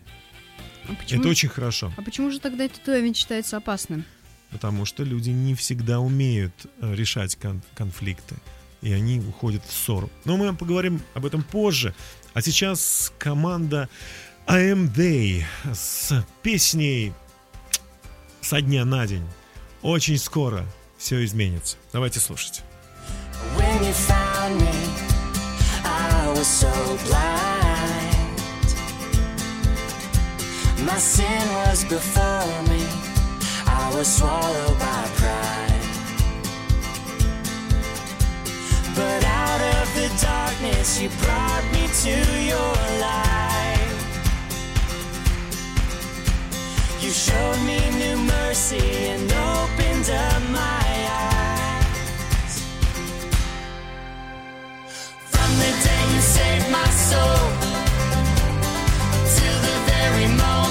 А 0.88 0.94
почему, 0.94 1.20
Это 1.20 1.28
очень 1.28 1.50
хорошо. 1.50 1.92
а 1.98 2.02
почему 2.02 2.30
же 2.30 2.40
тогда 2.40 2.64
этот 2.64 2.88
уровень 2.88 3.14
считается 3.14 3.58
опасным? 3.58 4.04
Потому 4.50 4.86
что 4.86 5.02
люди 5.04 5.28
не 5.28 5.54
всегда 5.54 6.00
умеют 6.00 6.54
э, 6.80 6.94
решать 6.94 7.36
кон- 7.36 7.60
конфликты. 7.74 8.36
И 8.80 8.90
они 8.90 9.20
уходят 9.20 9.62
в 9.66 9.70
ссору. 9.70 10.08
Но 10.24 10.38
мы 10.38 10.54
поговорим 10.56 11.02
об 11.12 11.26
этом 11.26 11.42
позже. 11.42 11.94
А 12.32 12.40
сейчас 12.40 13.12
команда 13.18 13.90
I 14.46 14.72
Am 14.72 14.90
They 14.90 15.44
с 15.74 16.24
песней 16.42 17.12
«Со 18.40 18.62
дня 18.62 18.86
на 18.86 19.06
день». 19.06 19.26
Очень 19.82 20.16
скоро 20.16 20.64
все 20.96 21.22
изменится. 21.22 21.76
Давайте 21.92 22.18
слушать. 22.18 22.62
When 23.58 23.82
you 23.82 23.92
found 23.92 24.58
me, 24.58 24.72
I 25.84 26.28
was 26.34 26.46
so 26.46 26.72
blind. 27.06 27.37
My 30.84 30.96
sin 30.96 31.42
was 31.54 31.84
before 31.84 32.62
me. 32.70 32.86
I 33.66 33.92
was 33.96 34.06
swallowed 34.06 34.78
by 34.78 35.08
pride. 35.16 35.68
But 38.94 39.24
out 39.24 39.60
of 39.60 39.94
the 39.94 40.08
darkness, 40.22 41.00
you 41.00 41.08
brought 41.22 41.64
me 41.72 41.88
to 42.04 42.14
your 42.52 42.74
light. 43.00 43.58
You 47.00 47.10
showed 47.10 47.60
me 47.66 47.78
new 47.98 48.16
mercy 48.16 49.08
and 49.12 49.22
opened 49.32 50.10
up 50.10 50.42
my 50.50 50.86
eyes. 51.10 52.54
From 55.32 55.50
the 55.62 55.72
day 55.86 56.04
you 56.14 56.20
saved 56.20 56.70
my 56.70 56.88
soul 56.90 57.40
till 59.34 59.58
the 59.68 59.76
very 59.90 60.28
moment 60.36 60.67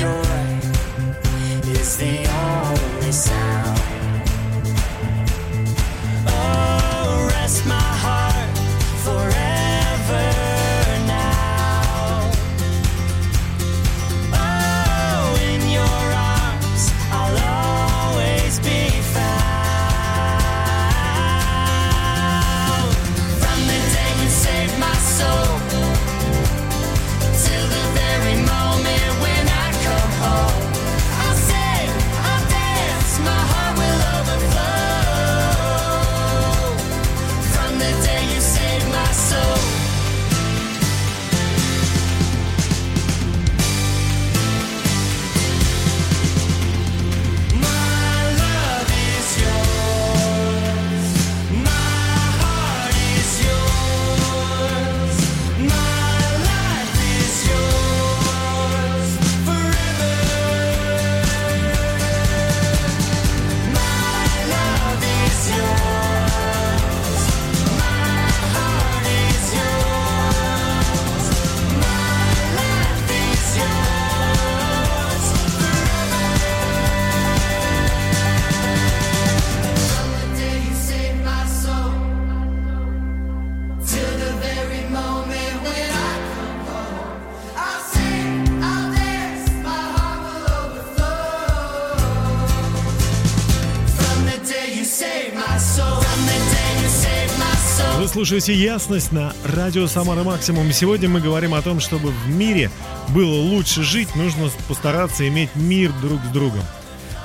joy 0.00 0.06
is 1.72 1.98
the 1.98 2.26
only 2.26 3.12
sound. 3.12 3.69
Слушаете 98.30 98.62
«Ясность» 98.62 99.10
на 99.10 99.34
радио 99.42 99.88
«Самара 99.88 100.22
Максимум». 100.22 100.70
Сегодня 100.70 101.08
мы 101.08 101.20
говорим 101.20 101.52
о 101.52 101.62
том, 101.62 101.80
чтобы 101.80 102.12
в 102.12 102.28
мире 102.28 102.70
было 103.08 103.34
лучше 103.34 103.82
жить, 103.82 104.14
нужно 104.14 104.48
постараться 104.68 105.26
иметь 105.26 105.56
мир 105.56 105.92
друг 106.00 106.20
с 106.22 106.28
другом. 106.28 106.62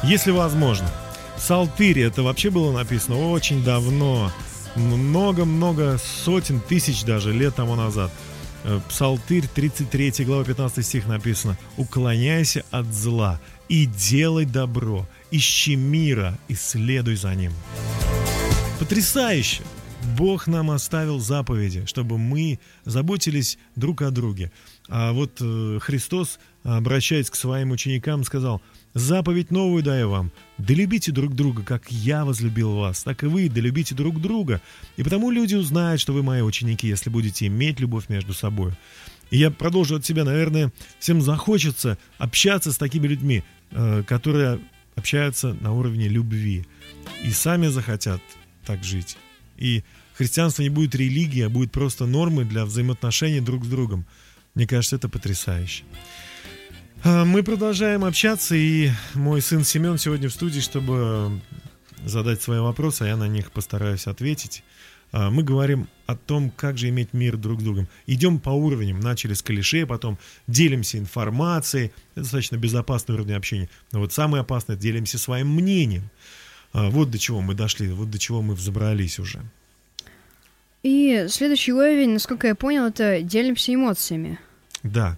Если 0.02 0.32
возможно. 0.32 0.92
В 1.36 1.42
Псалтыре 1.42 2.06
это 2.06 2.24
вообще 2.24 2.50
было 2.50 2.72
написано 2.72 3.30
очень 3.30 3.64
давно. 3.64 4.32
Много-много 4.76 6.00
сотен 6.24 6.60
тысяч 6.60 7.04
даже 7.04 7.32
лет 7.32 7.54
тому 7.54 7.76
назад. 7.76 8.10
Э, 8.64 8.80
Псалтырь, 8.90 9.46
33 9.46 10.26
глава, 10.26 10.44
15 10.44 10.84
стих 10.84 11.06
написано 11.06 11.56
«Уклоняйся 11.78 12.66
от 12.72 12.92
зла 12.92 13.40
и 13.70 13.86
делай 13.86 14.46
добро, 14.46 15.08
ищи 15.30 15.76
мира 15.76 16.36
и 16.48 16.56
следуй 16.56 17.16
за 17.16 17.36
ним». 17.36 17.54
Потрясающе! 18.80 19.62
Бог 20.18 20.48
нам 20.48 20.72
оставил 20.72 21.20
заповеди, 21.20 21.86
чтобы 21.86 22.18
мы 22.18 22.60
заботились 22.86 23.58
друг 23.76 24.02
о 24.02 24.12
друге. 24.12 24.52
А 24.88 25.14
вот 25.14 25.38
э, 25.42 25.80
Христос, 25.82 26.40
обращаясь 26.64 27.30
к 27.30 27.36
своим 27.36 27.72
ученикам, 27.72 28.24
сказал, 28.24 28.62
«Заповедь 28.94 29.52
новую 29.52 29.84
даю 29.84 30.10
вам, 30.10 30.32
да 30.58 30.74
любите 30.74 31.12
друг 31.12 31.34
друга, 31.34 31.64
как 31.64 31.92
я 31.92 32.24
возлюбил 32.24 32.76
вас, 32.76 33.04
так 33.04 33.24
и 33.24 33.28
вы, 33.28 33.50
да 33.50 33.62
любите 33.62 33.96
друг 33.96 34.22
друга. 34.22 34.62
И 34.98 35.04
потому 35.04 35.32
люди 35.32 35.56
узнают, 35.56 36.00
что 36.00 36.14
вы 36.14 36.24
мои 36.24 36.42
ученики, 36.42 36.88
если 36.88 37.10
будете 37.10 37.48
иметь 37.48 37.80
любовь 37.80 38.10
между 38.10 38.34
собой». 38.34 38.74
И 39.32 39.38
я 39.38 39.50
продолжу 39.50 39.96
от 39.96 40.06
себя, 40.06 40.24
наверное, 40.24 40.72
всем 41.00 41.22
захочется 41.22 41.98
общаться 42.20 42.72
с 42.72 42.78
такими 42.78 43.08
людьми, 43.08 43.44
э, 43.72 44.04
которые 44.08 44.60
общаются 44.96 45.54
на 45.54 45.74
уровне 45.74 46.08
любви 46.08 46.66
и 47.24 47.32
сами 47.32 47.68
захотят 47.68 48.22
так 48.66 48.84
жить. 48.84 49.18
И 49.58 49.84
христианство 50.18 50.62
не 50.62 50.70
будет 50.70 50.96
религией, 50.96 51.44
а 51.44 51.50
будет 51.50 51.72
просто 51.72 52.06
нормой 52.06 52.46
для 52.46 52.66
взаимоотношений 52.66 53.42
друг 53.42 53.66
с 53.66 53.68
другом. 53.68 54.06
Мне 54.54 54.68
кажется, 54.68 54.96
это 54.96 55.10
потрясающе. 55.10 55.84
А, 57.04 57.26
Мы 57.26 57.44
продолжаем 57.44 58.04
общаться, 58.04 58.56
и 58.56 58.90
мой 59.14 59.42
сын 59.42 59.64
Семен 59.64 59.98
сегодня 59.98 60.30
в 60.30 60.34
студии, 60.34 60.60
чтобы 60.60 61.42
задать 62.04 62.42
свои 62.42 62.60
вопросы, 62.60 63.04
а 63.04 63.08
я 63.08 63.18
на 63.18 63.28
них 63.28 63.52
постараюсь 63.52 64.08
ответить. 64.08 64.64
А, 65.12 65.30
Мы 65.30 65.44
говорим 65.44 65.88
о 66.08 66.16
том, 66.16 66.52
как 66.52 66.78
же 66.78 66.90
иметь 66.90 67.14
мир 67.14 67.38
друг 67.38 67.62
с 67.62 67.64
другом. 67.64 67.88
Идем 68.08 68.40
по 68.40 68.50
уровням. 68.50 69.00
Начали 69.00 69.34
с 69.34 69.42
клише, 69.42 69.86
потом 69.86 70.18
делимся 70.48 70.98
информацией. 70.98 71.92
Это 72.14 72.24
достаточно 72.24 72.58
безопасный 72.58 73.16
уровень 73.16 73.36
общения. 73.36 73.70
Но 73.92 74.00
вот 74.00 74.14
самое 74.14 74.42
опасное, 74.42 74.76
делимся 74.76 75.18
своим 75.18 75.54
мнением. 75.54 76.10
А, 76.78 76.90
Вот 76.90 77.10
до 77.10 77.18
чего 77.18 77.40
мы 77.42 77.54
дошли, 77.54 77.88
вот 77.90 78.10
до 78.12 78.20
чего 78.20 78.42
мы 78.42 78.54
взобрались 78.54 79.18
уже. 79.20 79.40
И 80.84 81.26
следующий 81.30 81.74
уровень, 81.74 82.12
насколько 82.12 82.48
я 82.48 82.56
понял, 82.56 82.86
это 82.86 83.22
делимся 83.22 83.74
эмоциями. 83.74 84.40
Да, 84.84 85.18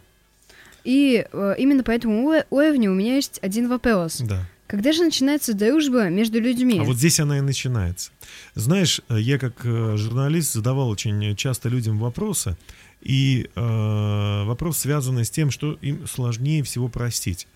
И 0.85 1.25
э, 1.29 1.55
именно 1.57 1.83
по 1.83 1.91
этому 1.91 2.31
уро- 2.31 2.45
уровню 2.51 2.91
у 2.91 2.95
меня 2.95 3.15
есть 3.15 3.39
один 3.41 3.67
вопрос. 3.67 4.19
да. 4.21 4.45
Когда 4.67 4.91
же 4.91 5.01
начинается 5.03 5.53
дружба 5.53 6.09
между 6.09 6.41
людьми? 6.41 6.77
А 6.79 6.83
вот 6.83 6.97
здесь 6.97 7.21
она 7.21 7.37
и 7.37 7.41
начинается. 7.41 8.11
Знаешь, 8.53 9.01
э, 9.09 9.17
я 9.19 9.39
как 9.39 9.65
э, 9.65 9.95
журналист 9.97 10.53
задавал 10.53 10.89
очень 10.89 11.35
часто 11.37 11.69
людям 11.69 11.97
вопросы, 11.99 12.55
и 13.01 13.49
э, 13.55 14.43
вопрос 14.45 14.77
связанный 14.79 15.23
с 15.25 15.29
тем, 15.29 15.51
что 15.51 15.73
им 15.81 16.05
сложнее 16.07 16.63
всего 16.63 16.87
простить. 16.89 17.47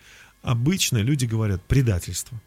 Обычно 0.41 0.97
люди 0.99 1.25
говорят 1.25 1.61
предательство. 1.63 2.39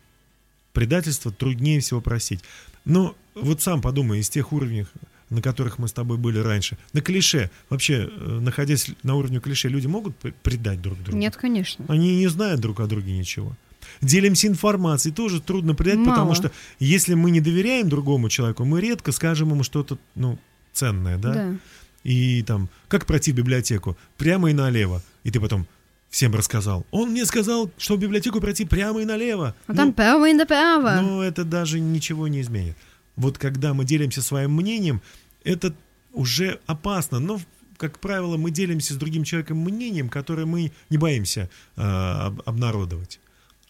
Предательство 0.75 1.33
труднее 1.33 1.81
всего 1.81 2.03
простить. 2.03 2.41
Но 2.85 3.17
вот 3.35 3.63
сам 3.63 3.81
подумай, 3.81 4.19
из 4.19 4.29
тех 4.29 4.53
уровней, 4.53 4.87
на 5.31 5.41
которых 5.41 5.79
мы 5.79 5.89
с 5.89 5.93
тобой 5.93 6.19
были 6.19 6.39
раньше, 6.39 6.77
на 6.93 7.01
клише, 7.01 7.51
вообще, 7.71 8.11
э, 8.11 8.39
находясь 8.41 8.91
на 9.03 9.15
уровне 9.15 9.41
клише, 9.41 9.69
люди 9.69 9.87
могут 9.87 10.17
предать 10.43 10.83
друг 10.83 11.03
друга? 11.03 11.17
Нет, 11.17 11.37
конечно. 11.37 11.85
Они 11.89 12.17
не 12.17 12.27
знают 12.27 12.61
друг 12.61 12.81
о 12.81 12.87
друге 12.87 13.17
ничего. 13.17 13.57
Делимся 14.01 14.49
информацией, 14.49 15.15
тоже 15.15 15.41
трудно 15.41 15.75
предать, 15.75 16.01
потому 16.01 16.31
Мало. 16.31 16.35
что 16.35 16.51
если 16.81 17.15
мы 17.15 17.31
не 17.31 17.41
доверяем 17.41 17.89
другому 17.89 18.29
человеку, 18.29 18.65
мы 18.65 18.81
редко 18.81 19.13
скажем 19.13 19.51
ему 19.51 19.63
что-то, 19.63 19.97
ну, 20.17 20.39
ценное, 20.73 21.19
да? 21.19 21.33
Да. 21.33 21.57
И 22.03 22.43
там, 22.43 22.69
как 22.89 23.07
пройти 23.07 23.33
в 23.33 23.37
библиотеку? 23.37 23.97
Прямо 24.19 24.51
и 24.51 24.53
налево. 24.53 25.03
И 25.23 25.31
ты 25.31 25.41
потом 25.41 25.67
всем 26.14 26.33
рассказал. 26.33 26.87
Он 26.92 27.11
мне 27.11 27.27
сказал, 27.27 27.72
что 27.77 27.96
в 27.96 27.98
библиотеку 27.98 28.40
пройти 28.40 28.64
прямо 28.64 29.03
и 29.03 29.05
налево. 29.05 29.57
А 29.66 29.74
там 29.74 29.92
право 29.92 30.29
и 30.29 30.33
направо. 30.33 31.00
Ну, 31.03 31.20
это 31.20 31.44
даже 31.44 31.81
ничего 31.81 32.29
не 32.29 32.40
изменит. 32.40 32.77
Вот 33.16 33.37
когда 33.37 33.74
мы 33.74 33.85
делимся 33.85 34.22
своим 34.22 34.53
мнением, 34.53 35.03
это 35.42 35.74
уже 36.12 36.61
опасно. 36.66 37.18
Но, 37.18 37.40
как 37.79 37.98
правило, 37.98 38.37
мы 38.37 38.53
делимся 38.53 38.94
с 38.94 38.96
другим 38.96 39.24
человеком 39.24 39.59
мнением, 39.59 40.09
которое 40.09 40.46
мы 40.46 40.70
не 40.88 40.98
боимся 40.98 41.50
э, 41.74 41.83
об- 41.83 42.42
обнародовать. 42.44 43.18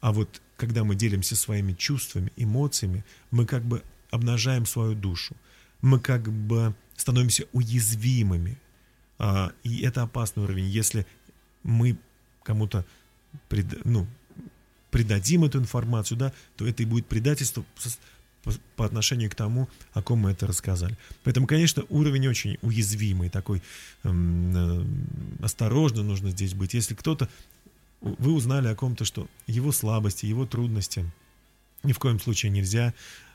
А 0.03 0.13
вот 0.13 0.43
когда 0.59 0.85
мы 0.85 0.97
делимся 0.97 1.37
своими 1.37 1.73
чувствами, 1.73 2.31
эмоциями, 2.37 3.07
мы 3.31 3.47
как 3.47 3.65
бы 3.65 3.83
обнажаем 4.11 4.67
свою 4.67 4.95
душу. 4.95 5.35
Мы 5.81 5.99
как 5.99 6.31
бы 6.31 6.75
становимся 6.95 7.47
уязвимыми. 7.53 8.59
А, 9.19 9.53
и 9.63 9.81
это 9.81 10.03
опасный 10.03 10.45
уровень. 10.45 10.67
Если 10.67 11.07
мы 11.63 11.97
кому-то 12.45 12.85
пред- 13.49 13.85
ну, 13.85 14.07
придадим 14.91 15.45
эту 15.45 15.59
информацию, 15.59 16.17
да, 16.17 16.33
то 16.57 16.67
это 16.67 16.85
и 16.85 16.87
будет 16.87 17.07
предательство 17.07 17.65
по, 18.45 18.53
по 18.77 18.85
отношению 18.85 19.31
к 19.31 19.35
тому, 19.35 19.69
о 19.93 20.03
ком 20.03 20.21
мы 20.21 20.31
это 20.31 20.47
рассказали. 20.47 20.97
Поэтому, 21.25 21.47
конечно, 21.47 21.83
уровень 21.89 22.29
очень 22.29 22.59
уязвимый, 22.63 23.31
такой 23.31 23.63
эм, 24.05 24.53
э, 24.55 25.45
осторожно 25.45 26.03
нужно 26.03 26.31
здесь 26.31 26.55
быть. 26.55 26.75
Если 26.75 26.95
кто-то, 26.95 27.29
вы 28.01 28.33
узнали 28.33 28.69
о 28.69 28.77
ком-то, 28.77 29.05
что 29.05 29.27
его 29.47 29.73
слабости, 29.73 30.27
его 30.27 30.47
трудности, 30.47 31.11
ни 31.83 31.93
в 31.93 31.99
коем 31.99 32.21
случае 32.21 32.53
нельзя 32.53 32.93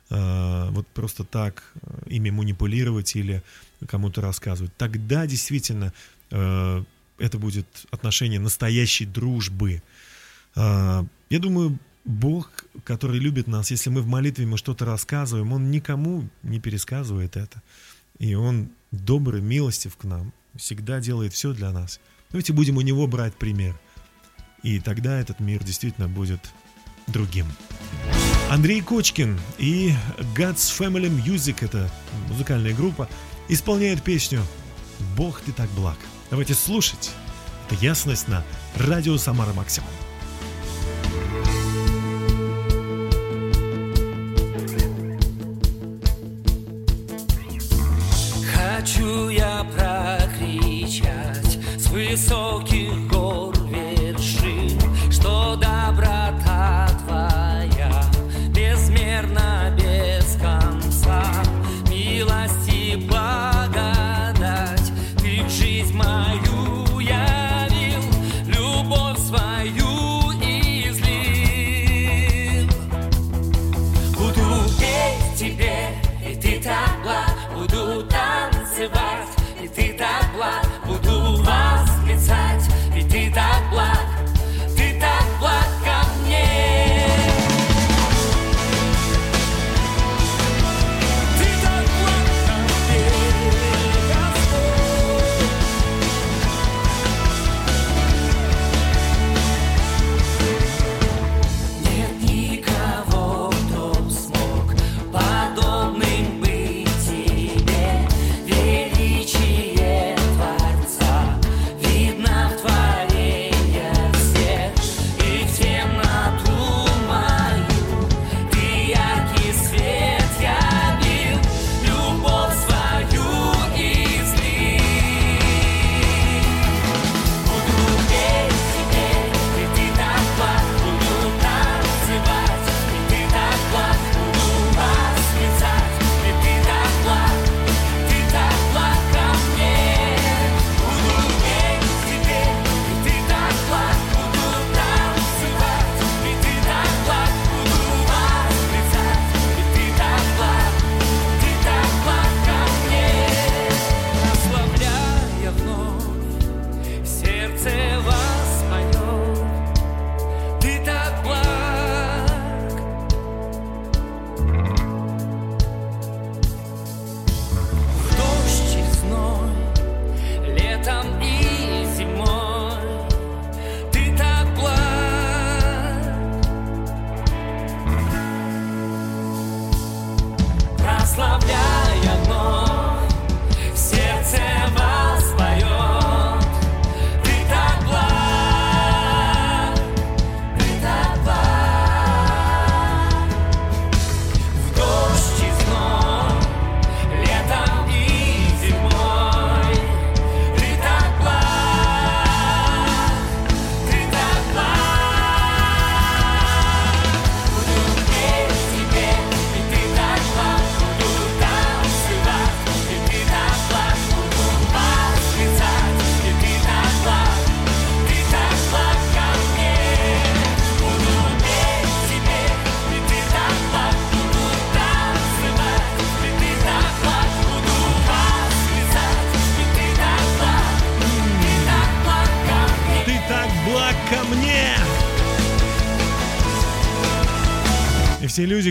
э, 0.10 0.69
вот 0.69 0.88
просто 0.88 1.24
так 1.24 1.74
э, 1.82 2.02
ими 2.08 2.30
манипулировать 2.30 3.15
или 3.15 3.43
кому-то 3.88 4.22
рассказывать. 4.22 4.72
Тогда 4.78 5.26
действительно 5.26 5.91
э, 6.32 6.84
это 7.20 7.38
будет 7.38 7.68
отношение 7.92 8.40
настоящей 8.40 9.06
дружбы. 9.06 9.82
А, 10.56 11.06
Я 11.30 11.40
думаю, 11.40 11.78
Бог, 12.06 12.66
который 12.84 13.20
любит 13.20 13.48
нас, 13.48 13.72
если 13.72 13.90
мы 13.90 14.02
в 14.02 14.08
молитве 14.08 14.46
ему 14.46 14.58
что-то 14.58 14.86
рассказываем, 14.86 15.52
он 15.52 15.70
никому 15.70 16.28
не 16.44 16.60
пересказывает 16.60 17.38
это. 17.38 17.62
И 18.18 18.34
он 18.34 18.70
добрый, 18.92 19.42
милостив 19.42 19.96
к 19.96 20.04
нам, 20.04 20.34
всегда 20.56 21.00
делает 21.00 21.34
все 21.34 21.54
для 21.54 21.72
нас. 21.72 22.00
Давайте 22.32 22.54
будем 22.54 22.78
у 22.78 22.82
него 22.82 23.08
брать 23.08 23.36
пример. 23.36 23.80
И 24.64 24.80
тогда 24.80 25.20
этот 25.20 25.40
мир 25.40 25.64
действительно 25.64 26.08
будет 26.08 26.40
другим. 27.08 27.46
Андрей 28.50 28.82
Кочкин 28.82 29.40
и 29.58 29.94
God's 30.36 30.76
Family 30.78 31.10
Music, 31.10 31.58
это 31.62 31.90
музыкальная 32.28 32.74
группа, 32.74 33.08
исполняют 33.48 34.04
песню 34.04 34.42
«Бог, 35.16 35.42
ты 35.42 35.52
так 35.52 35.70
благ». 35.72 35.98
Давайте 36.30 36.54
слушать. 36.54 37.12
Это 37.65 37.84
ясность 37.84 38.28
на 38.28 38.44
радио 38.76 39.18
Самара 39.18 39.54
Максимум. 39.54 39.89
Хочу 48.54 49.30
я 49.30 49.65
прокричать 49.76 51.58
с 51.78 51.88
высоких 51.88 52.69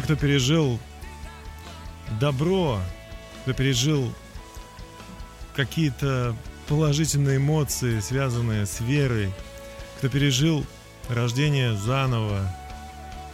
кто 0.09 0.17
пережил 0.17 0.81
добро, 2.19 2.81
кто 3.43 3.53
пережил 3.53 4.11
какие-то 5.55 6.35
положительные 6.67 7.37
эмоции, 7.37 8.01
связанные 8.01 8.65
с 8.65 8.81
верой, 8.81 9.31
кто 9.99 10.09
пережил 10.09 10.65
рождение 11.11 11.77
заново, 11.77 12.41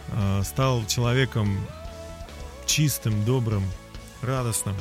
э, 0.09 0.41
стал 0.43 0.85
человеком 0.85 1.65
чистым, 2.65 3.23
добрым, 3.23 3.63
радостным. 4.21 4.75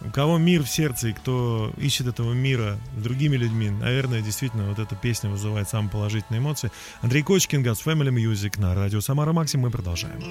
У 0.00 0.10
кого 0.10 0.38
мир 0.38 0.62
в 0.62 0.68
сердце 0.68 1.08
и 1.08 1.12
кто 1.12 1.72
ищет 1.76 2.06
этого 2.06 2.32
мира 2.32 2.78
другими 2.96 3.36
людьми, 3.36 3.70
наверное, 3.70 4.20
действительно, 4.20 4.68
вот 4.68 4.78
эта 4.78 4.94
песня 4.94 5.28
вызывает 5.28 5.68
самые 5.68 5.90
положительные 5.90 6.40
эмоции. 6.40 6.70
Андрей 7.00 7.22
Кочкин, 7.22 7.62
Газ 7.62 7.82
Family 7.84 8.10
Music 8.10 8.60
на 8.60 8.74
радио 8.74 9.00
Самара 9.00 9.32
Максим. 9.32 9.60
Мы 9.60 9.70
продолжаем. 9.70 10.22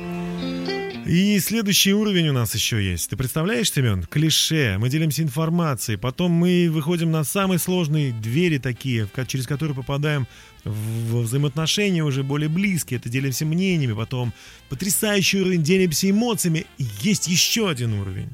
И 1.05 1.39
следующий 1.39 1.93
уровень 1.93 2.27
у 2.27 2.33
нас 2.33 2.53
еще 2.53 2.83
есть. 2.83 3.09
Ты 3.09 3.15
представляешь, 3.15 3.71
Семен? 3.71 4.03
Клише. 4.03 4.77
Мы 4.77 4.89
делимся 4.89 5.23
информацией. 5.23 5.97
Потом 5.97 6.31
мы 6.31 6.69
выходим 6.69 7.11
на 7.11 7.23
самые 7.23 7.59
сложные 7.59 8.11
двери 8.11 8.57
такие, 8.57 9.07
через 9.25 9.47
которые 9.47 9.73
попадаем 9.73 10.27
в 10.65 11.21
взаимоотношения 11.21 12.03
уже 12.03 12.23
более 12.23 12.49
близкие. 12.49 12.99
Это 12.99 13.07
делимся 13.07 13.45
мнениями. 13.45 13.93
Потом 13.93 14.33
потрясающий 14.67 15.39
уровень, 15.39 15.63
делимся 15.63 16.09
эмоциями. 16.09 16.65
И 16.77 16.85
есть 16.99 17.29
еще 17.29 17.69
один 17.69 17.93
уровень. 17.93 18.29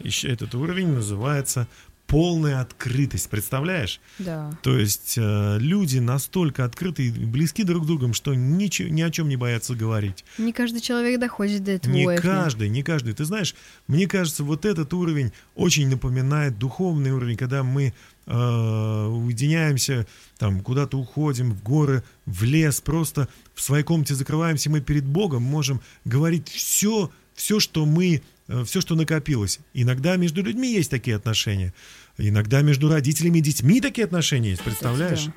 Еще 0.00 0.28
этот 0.28 0.54
уровень 0.54 0.88
называется 0.88 1.66
полная 2.10 2.60
открытость. 2.60 3.30
Представляешь? 3.30 4.00
Да. 4.18 4.50
То 4.62 4.76
есть 4.76 5.14
э, 5.16 5.58
люди 5.60 5.98
настолько 5.98 6.64
открыты 6.64 7.06
и 7.06 7.10
близки 7.10 7.62
друг 7.62 7.84
к 7.84 7.86
другу, 7.86 8.12
что 8.12 8.34
ничего, 8.34 8.88
ни 8.88 9.00
о 9.00 9.10
чем 9.10 9.28
не 9.28 9.36
боятся 9.36 9.76
говорить. 9.76 10.24
Не 10.36 10.52
каждый 10.52 10.80
человек 10.80 11.20
доходит 11.20 11.62
до 11.62 11.70
этого 11.72 11.92
Не 11.92 12.06
уровня. 12.06 12.20
каждый, 12.20 12.68
не 12.68 12.82
каждый. 12.82 13.12
Ты 13.12 13.24
знаешь, 13.24 13.54
мне 13.86 14.08
кажется, 14.08 14.42
вот 14.42 14.64
этот 14.64 14.92
уровень 14.92 15.30
очень 15.54 15.88
напоминает 15.88 16.58
духовный 16.58 17.12
уровень, 17.12 17.36
когда 17.36 17.62
мы 17.62 17.94
э, 18.26 19.06
уединяемся, 19.06 20.04
там 20.36 20.62
куда-то 20.62 20.98
уходим 20.98 21.52
в 21.52 21.62
горы, 21.62 22.02
в 22.26 22.42
лес, 22.42 22.80
просто 22.80 23.28
в 23.54 23.62
своей 23.62 23.84
комнате 23.84 24.16
закрываемся, 24.16 24.68
мы 24.68 24.80
перед 24.80 25.04
Богом 25.04 25.44
можем 25.44 25.80
говорить 26.04 26.48
все, 26.48 27.08
все, 27.34 27.60
что 27.60 27.86
мы, 27.86 28.22
все, 28.64 28.80
что 28.80 28.94
накопилось. 28.94 29.60
Иногда 29.74 30.16
между 30.16 30.42
людьми 30.42 30.72
есть 30.72 30.90
такие 30.90 31.16
отношения, 31.16 31.72
иногда 32.18 32.62
между 32.62 32.88
родителями 32.88 33.38
и 33.38 33.42
детьми 33.42 33.80
такие 33.80 34.04
отношения 34.04 34.50
есть, 34.50 34.62
представляешь? 34.62 35.26
да. 35.26 35.32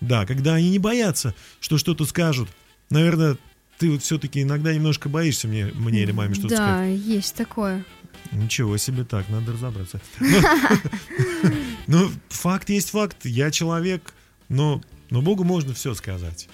Да, 0.00 0.26
когда 0.26 0.54
они 0.54 0.68
не 0.70 0.78
боятся, 0.78 1.34
что 1.58 1.78
что-то 1.78 2.04
скажут. 2.04 2.50
Наверное, 2.90 3.38
ты 3.78 3.90
вот 3.90 4.02
все-таки 4.02 4.42
иногда 4.42 4.74
немножко 4.74 5.08
боишься 5.08 5.48
мне, 5.48 5.66
мне 5.74 6.02
или 6.02 6.12
маме 6.12 6.34
что-то 6.34 6.50
Да, 6.50 6.56
сказать. 6.56 6.98
есть 7.00 7.34
такое. 7.34 7.84
Ничего 8.32 8.76
себе 8.76 9.04
так, 9.04 9.28
надо 9.30 9.52
разобраться. 9.52 10.00
Ну, 10.20 11.52
Ну, 11.86 12.10
факт 12.28 12.68
есть 12.68 12.90
факт. 12.90 13.24
Я 13.24 13.50
человек, 13.50 14.12
но, 14.48 14.82
но 15.10 15.22
Богу 15.22 15.44
можно 15.44 15.72
все 15.72 15.94
сказать. 15.94 16.48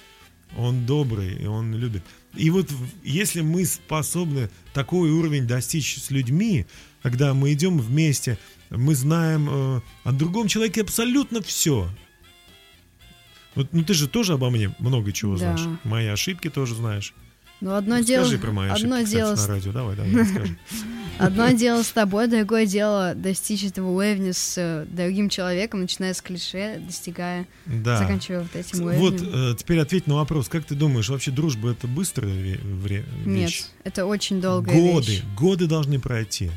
Он 0.55 0.85
добрый, 0.85 1.33
и 1.33 1.45
он 1.45 1.73
любит. 1.75 2.03
И 2.35 2.49
вот 2.49 2.69
если 3.03 3.41
мы 3.41 3.65
способны 3.65 4.49
такой 4.73 5.11
уровень 5.11 5.45
достичь 5.47 5.97
с 6.01 6.09
людьми, 6.09 6.65
когда 7.01 7.33
мы 7.33 7.53
идем 7.53 7.77
вместе, 7.77 8.37
мы 8.69 8.95
знаем 8.95 9.47
э, 9.49 9.81
о 10.03 10.11
другом 10.11 10.47
человеке 10.47 10.81
абсолютно 10.81 11.41
все. 11.41 11.89
Вот, 13.55 13.71
ну 13.71 13.83
ты 13.83 13.93
же 13.93 14.07
тоже 14.07 14.33
обо 14.33 14.49
мне 14.49 14.73
много 14.79 15.11
чего 15.11 15.37
Да. 15.37 15.55
знаешь. 15.55 15.79
Мои 15.83 16.07
ошибки 16.07 16.49
тоже 16.49 16.75
знаешь. 16.75 17.13
Но 17.63 17.75
одно 17.75 17.97
Ну, 17.97 18.03
дело... 18.03 18.23
Скажи 18.25 18.37
про 18.39 18.51
мои 18.51 18.69
ошибки, 18.69 18.83
одно 18.85 18.97
кстати, 18.97 19.15
дело 19.15 19.29
на 19.31 19.37
с- 19.37 19.47
радио. 19.47 19.71
Давай, 19.71 19.95
давай, 19.95 20.11
расскажи. 20.15 20.57
Одно 21.19 21.49
дело 21.51 21.83
с 21.83 21.89
тобой, 21.89 22.27
другое 22.27 22.65
дело 22.65 23.13
достичь 23.15 23.63
этого 23.63 23.91
уровня 23.91 24.33
с 24.33 24.55
э, 24.57 24.85
другим 24.89 25.29
человеком, 25.29 25.81
начиная 25.81 26.13
с 26.15 26.21
клише, 26.23 26.81
достигая, 26.85 27.45
Да. 27.67 27.97
заканчивая 27.99 28.41
вот 28.41 28.55
этим 28.55 28.79
Вот 28.83 28.95
уровнем. 29.21 29.51
э, 29.53 29.55
теперь 29.55 29.79
ответь 29.79 30.07
на 30.07 30.15
вопрос. 30.15 30.49
Как 30.49 30.65
ты 30.65 30.73
думаешь, 30.73 31.07
вообще 31.09 31.29
дружба 31.29 31.69
это 31.71 31.87
быстрая 31.87 32.33
ве- 32.33 32.59
вещь? 33.25 33.59
Нет, 33.61 33.69
это 33.83 34.05
очень 34.07 34.41
долгая 34.41 34.75
годы, 34.75 35.11
вещь. 35.11 35.23
годы 35.37 35.67
должны 35.67 35.99
пройти, 35.99 36.49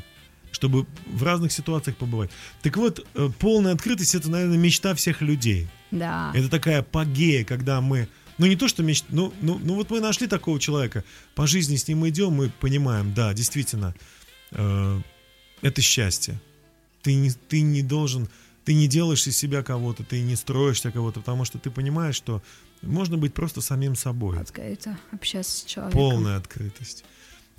чтобы 0.51 0.87
в 1.05 1.21
разных 1.23 1.51
ситуациях 1.51 1.95
побывать. 1.95 2.31
Так 2.63 2.75
вот, 2.77 3.05
э, 3.13 3.29
полная 3.37 3.73
открытость 3.73 4.15
это, 4.15 4.29
наверное, 4.31 4.57
мечта 4.57 4.95
всех 4.95 5.21
людей. 5.21 5.67
Да. 5.91 6.31
Это 6.33 6.49
такая 6.49 6.79
апогея, 6.79 7.45
когда 7.45 7.79
мы, 7.79 8.07
ну 8.37 8.45
не 8.45 8.55
то 8.55 8.67
что 8.67 8.83
мечта, 8.83 9.07
ну, 9.09 9.33
ну, 9.41 9.59
ну 9.63 9.75
вот 9.75 9.89
мы 9.89 9.99
нашли 9.99 10.27
такого 10.27 10.59
человека, 10.59 11.03
по 11.35 11.47
жизни 11.47 11.75
с 11.75 11.87
ним 11.87 12.07
идем, 12.07 12.33
мы 12.33 12.49
понимаем, 12.49 13.13
да, 13.13 13.33
действительно, 13.33 13.95
э, 14.51 15.01
это 15.61 15.81
счастье. 15.81 16.39
Ты 17.01 17.15
не, 17.15 17.31
ты 17.31 17.61
не 17.61 17.81
должен, 17.81 18.29
ты 18.65 18.73
не 18.73 18.87
делаешь 18.87 19.25
из 19.27 19.37
себя 19.37 19.63
кого-то, 19.63 20.03
ты 20.03 20.21
не 20.21 20.35
строишься 20.35 20.91
кого-то, 20.91 21.21
потому 21.21 21.45
что 21.45 21.57
ты 21.57 21.71
понимаешь, 21.71 22.15
что 22.15 22.41
можно 22.81 23.17
быть 23.17 23.33
просто 23.33 23.61
самим 23.61 23.95
собой. 23.95 24.37
Это 24.55 24.97
общаться 25.11 25.57
с 25.57 25.63
человеком. 25.63 25.99
Полная 25.99 26.37
открытость. 26.37 27.05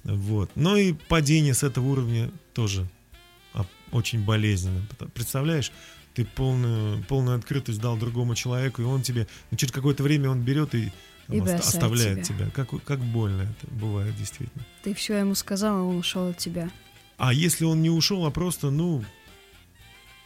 Вот. 0.04 0.50
Но 0.54 0.76
и 0.76 0.92
падение 0.92 1.54
с 1.54 1.62
этого 1.62 1.86
уровня 1.86 2.30
тоже 2.54 2.88
а, 3.52 3.66
очень 3.90 4.24
болезненно. 4.24 4.86
Представляешь, 5.12 5.72
ты 6.18 6.24
полную, 6.24 7.00
полную 7.04 7.38
открытость 7.38 7.80
дал 7.80 7.96
другому 7.96 8.34
человеку, 8.34 8.82
и 8.82 8.84
он 8.84 9.02
тебе, 9.02 9.28
ну, 9.52 9.56
через 9.56 9.70
какое-то 9.70 10.02
время 10.02 10.28
он 10.30 10.40
берет 10.40 10.74
и, 10.74 10.92
там, 11.28 11.36
И 11.36 11.40
бросает 11.40 11.64
оставляет 11.64 12.24
тебя. 12.24 12.38
тебя. 12.38 12.50
Как, 12.50 12.70
как 12.82 12.98
больно 12.98 13.42
это 13.42 13.72
бывает 13.72 14.16
действительно. 14.16 14.66
Ты 14.82 14.94
все 14.94 15.16
ему 15.18 15.36
сказал, 15.36 15.76
а 15.76 15.82
он 15.84 15.98
ушел 15.98 16.30
от 16.30 16.38
тебя. 16.38 16.68
А 17.18 17.32
если 17.32 17.64
он 17.64 17.82
не 17.82 17.90
ушел, 17.90 18.26
а 18.26 18.32
просто, 18.32 18.70
ну, 18.70 19.04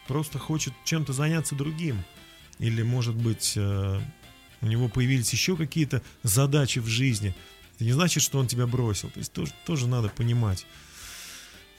просто 0.09 0.39
хочет 0.39 0.73
чем-то 0.85 1.13
заняться 1.13 1.57
другим, 1.57 2.03
или, 2.59 2.81
может 2.81 3.15
быть, 3.15 3.53
э, 3.57 4.01
у 4.63 4.67
него 4.67 4.89
появились 4.89 5.31
еще 5.31 5.59
какие-то 5.59 6.01
задачи 6.23 6.79
в 6.79 6.87
жизни, 6.87 7.35
это 7.75 7.85
не 7.85 7.93
значит, 7.93 8.23
что 8.23 8.39
он 8.39 8.47
тебя 8.47 8.67
бросил. 8.67 9.11
То 9.11 9.19
есть 9.19 9.31
тоже, 9.35 9.53
тоже 9.67 9.87
надо 9.87 10.09
понимать. 10.09 10.65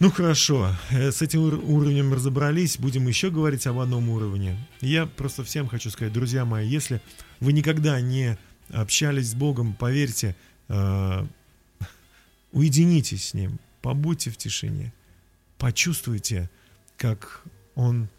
Ну 0.03 0.11
хорошо, 0.11 0.75
э, 0.91 1.13
с 1.13 1.21
этим 1.21 1.43
ур- 1.43 1.63
уровнем 1.63 2.11
разобрались, 2.13 2.77
будем 2.77 3.07
еще 3.07 3.29
говорить 3.29 3.65
об 3.67 3.79
одном 3.79 4.09
уровне. 4.09 4.57
Я 4.81 5.05
просто 5.05 5.45
всем 5.45 5.69
хочу 5.69 5.89
сказать, 5.91 6.11
друзья 6.11 6.43
мои, 6.43 6.67
если 6.67 6.99
вы 7.39 7.53
никогда 7.53 8.01
не 8.01 8.37
общались 8.67 9.29
с 9.29 9.33
Богом, 9.33 9.73
поверьте, 9.73 10.35
э, 10.67 11.25
уединитесь 12.51 13.29
с 13.29 13.33
Ним, 13.33 13.61
побудьте 13.81 14.29
в 14.29 14.35
тишине, 14.35 14.91
почувствуйте, 15.57 16.49
как 16.97 17.41
Он 17.73 18.09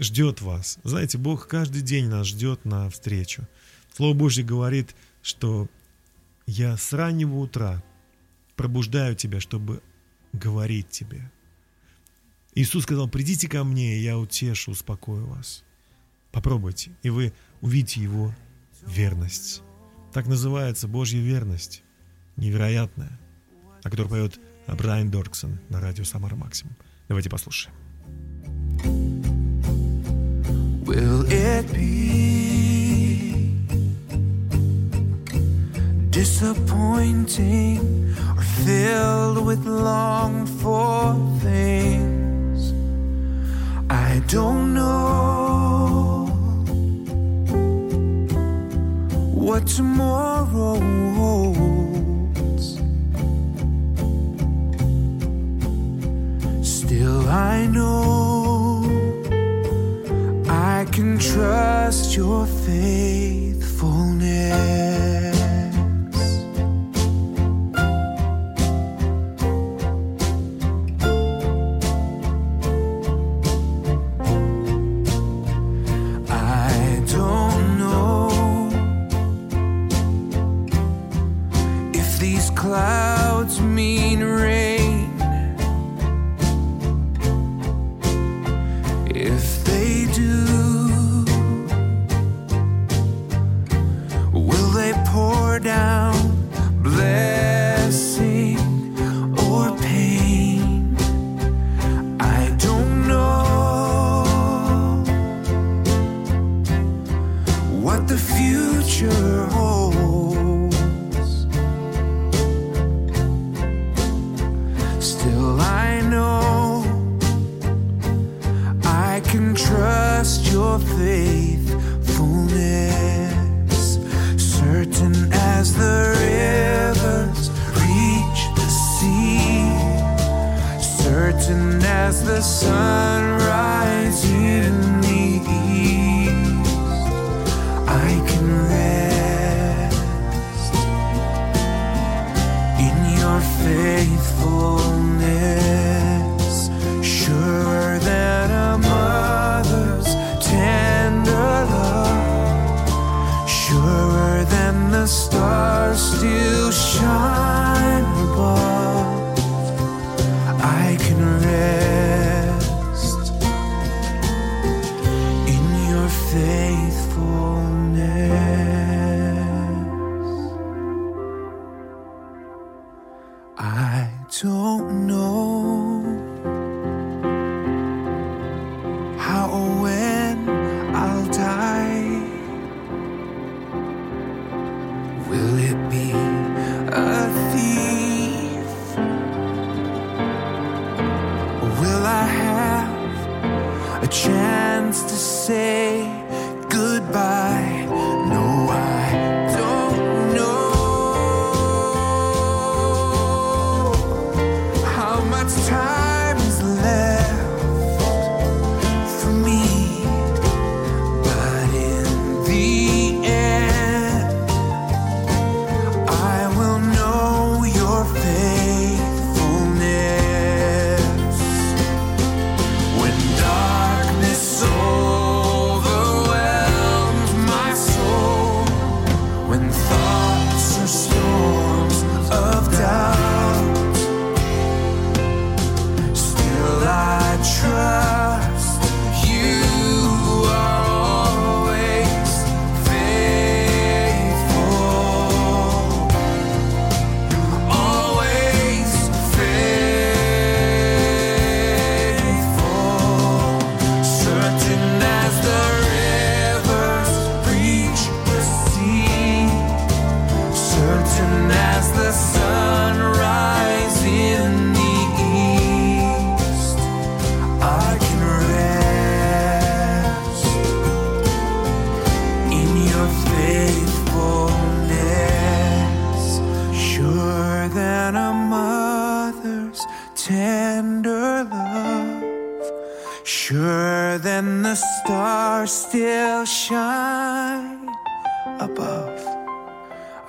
ждет 0.00 0.40
вас. 0.40 0.80
Знаете, 0.82 1.18
Бог 1.18 1.46
каждый 1.46 1.82
день 1.82 2.08
нас 2.08 2.26
ждет 2.26 2.64
на 2.64 2.90
встречу. 2.90 3.46
Слово 3.94 4.12
Божье 4.12 4.42
говорит, 4.42 4.96
что 5.22 5.68
я 6.48 6.76
с 6.76 6.92
раннего 6.92 7.36
утра 7.36 7.80
пробуждаю 8.56 9.14
тебя, 9.14 9.38
чтобы 9.38 9.82
говорить 10.38 10.88
тебе. 10.90 11.30
Иисус 12.54 12.84
сказал, 12.84 13.08
придите 13.08 13.48
ко 13.48 13.64
мне, 13.64 13.98
я 13.98 14.18
утешу, 14.18 14.72
успокою 14.72 15.26
вас. 15.26 15.64
Попробуйте, 16.32 16.92
и 17.02 17.10
вы 17.10 17.32
увидите 17.60 18.00
Его 18.00 18.34
верность. 18.86 19.62
Так 20.12 20.26
называется 20.26 20.88
Божья 20.88 21.20
верность. 21.20 21.82
Невероятная. 22.36 23.18
О 23.82 23.90
которой 23.90 24.08
поет 24.08 24.40
Брайан 24.66 25.10
Дорксон 25.10 25.60
на 25.68 25.80
радио 25.80 26.04
Самара 26.04 26.36
Максимум. 26.36 26.76
Давайте 27.08 27.30
послушаем. 27.30 27.74
Will 30.84 31.24
it 31.28 31.70
be 31.72 32.28
disappointing 36.10 37.80
filled 38.64 39.44
with 39.46 39.64
longed 39.66 40.48
for 40.60 41.14
things? 41.40 42.72
I 43.90 44.22
don't 44.28 44.74
know 44.74 46.26
what 49.34 49.66
tomorrow 49.66 50.78
holds. 51.18 52.66
Still, 56.62 57.28
I 57.28 57.66
know 57.66 58.84
I 60.48 60.86
can 60.92 61.18
trust 61.18 62.16
your 62.16 62.46
faithfulness. 62.46 63.37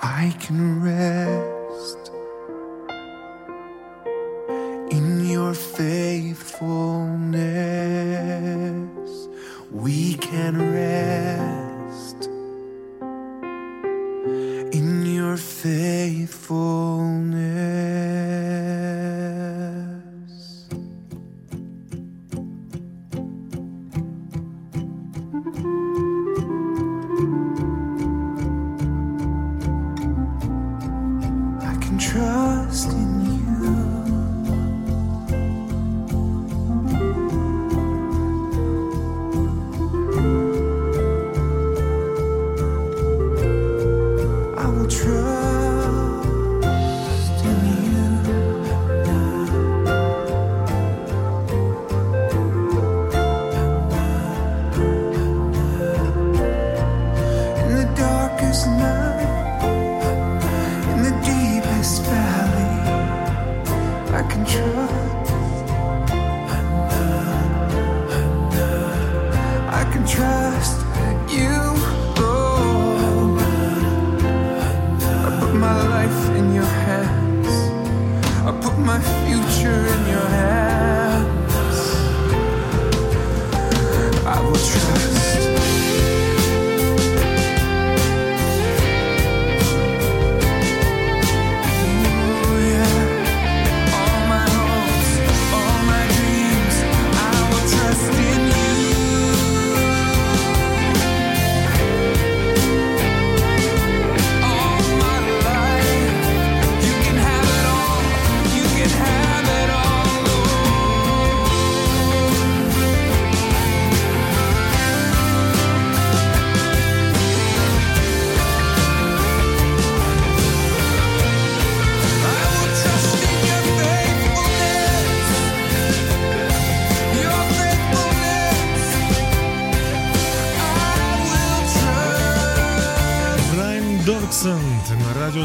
I 0.02 0.34
can 0.40 0.82
rest 0.82 1.59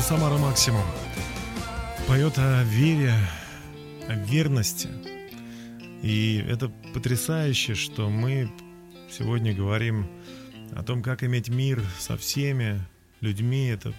Самара 0.08 0.38
Максимум. 0.38 0.86
Поет 2.08 2.38
о 2.38 2.64
вере, 2.64 3.16
о 4.08 4.14
верности. 4.14 4.88
И 6.04 6.46
это 6.48 6.70
потрясающе, 6.94 7.74
что 7.74 8.08
мы 8.08 8.52
сегодня 9.10 9.52
говорим 9.52 10.08
о 10.76 10.84
том, 10.84 11.02
как 11.02 11.24
иметь 11.24 11.50
мир 11.50 11.84
со 11.98 12.18
всеми 12.18 12.80
людьми. 13.20 13.66
Это 13.66 13.96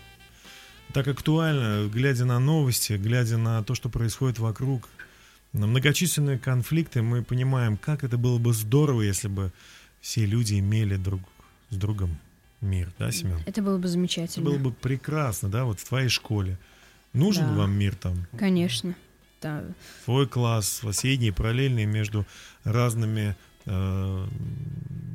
так 0.92 1.08
актуально, 1.08 1.88
глядя 1.88 2.24
на 2.24 2.38
новости, 2.38 2.92
глядя 2.92 3.36
на 3.36 3.64
то, 3.64 3.74
что 3.74 3.88
происходит 3.88 4.38
вокруг, 4.38 4.88
на 5.52 5.66
многочисленные 5.66 6.38
конфликты, 6.38 7.02
мы 7.02 7.24
понимаем, 7.24 7.76
как 7.76 8.04
это 8.04 8.16
было 8.16 8.38
бы 8.38 8.52
здорово, 8.52 9.02
если 9.02 9.26
бы 9.26 9.52
все 10.00 10.24
люди 10.24 10.60
имели 10.60 10.94
друг 10.94 11.22
с 11.70 11.74
другом 11.74 12.16
мир, 12.60 12.92
да, 12.98 13.10
Семен? 13.12 13.40
Это 13.46 13.62
было 13.62 13.76
бы 13.76 13.82
Это 13.84 13.88
замечательно. 13.88 14.44
было 14.50 14.58
бы 14.58 14.72
прекрасно, 14.72 15.48
да, 15.48 15.64
вот 15.64 15.80
в 15.80 15.84
твоей 15.88 16.08
школе. 16.08 16.58
Нужен 17.12 17.46
Да. 17.48 17.52
вам 17.54 17.72
мир 17.78 17.94
там? 17.94 18.26
Конечно. 18.38 18.94
Да. 19.42 19.64
Твой 20.04 20.26
класс, 20.26 20.68
соседние, 20.82 21.32
параллельные 21.32 21.86
между 21.86 22.26
разными 22.64 23.36
э, 23.66 24.26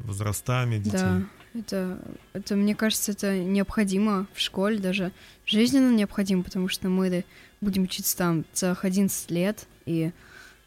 возрастами 0.05 0.77
детей. 0.77 0.91
Да, 0.99 1.21
это, 1.53 1.99
это, 2.33 2.55
мне 2.55 2.75
кажется, 2.75 3.11
это 3.11 3.37
необходимо 3.39 4.27
в 4.33 4.39
школе, 4.39 4.77
даже 4.79 5.11
жизненно 5.45 5.93
необходимо, 5.93 6.43
потому 6.43 6.67
что 6.69 6.87
мы 6.89 7.25
будем 7.59 7.83
учиться 7.83 8.15
там 8.17 8.45
целых 8.53 8.85
11 8.85 9.31
лет, 9.31 9.65
и 9.85 10.11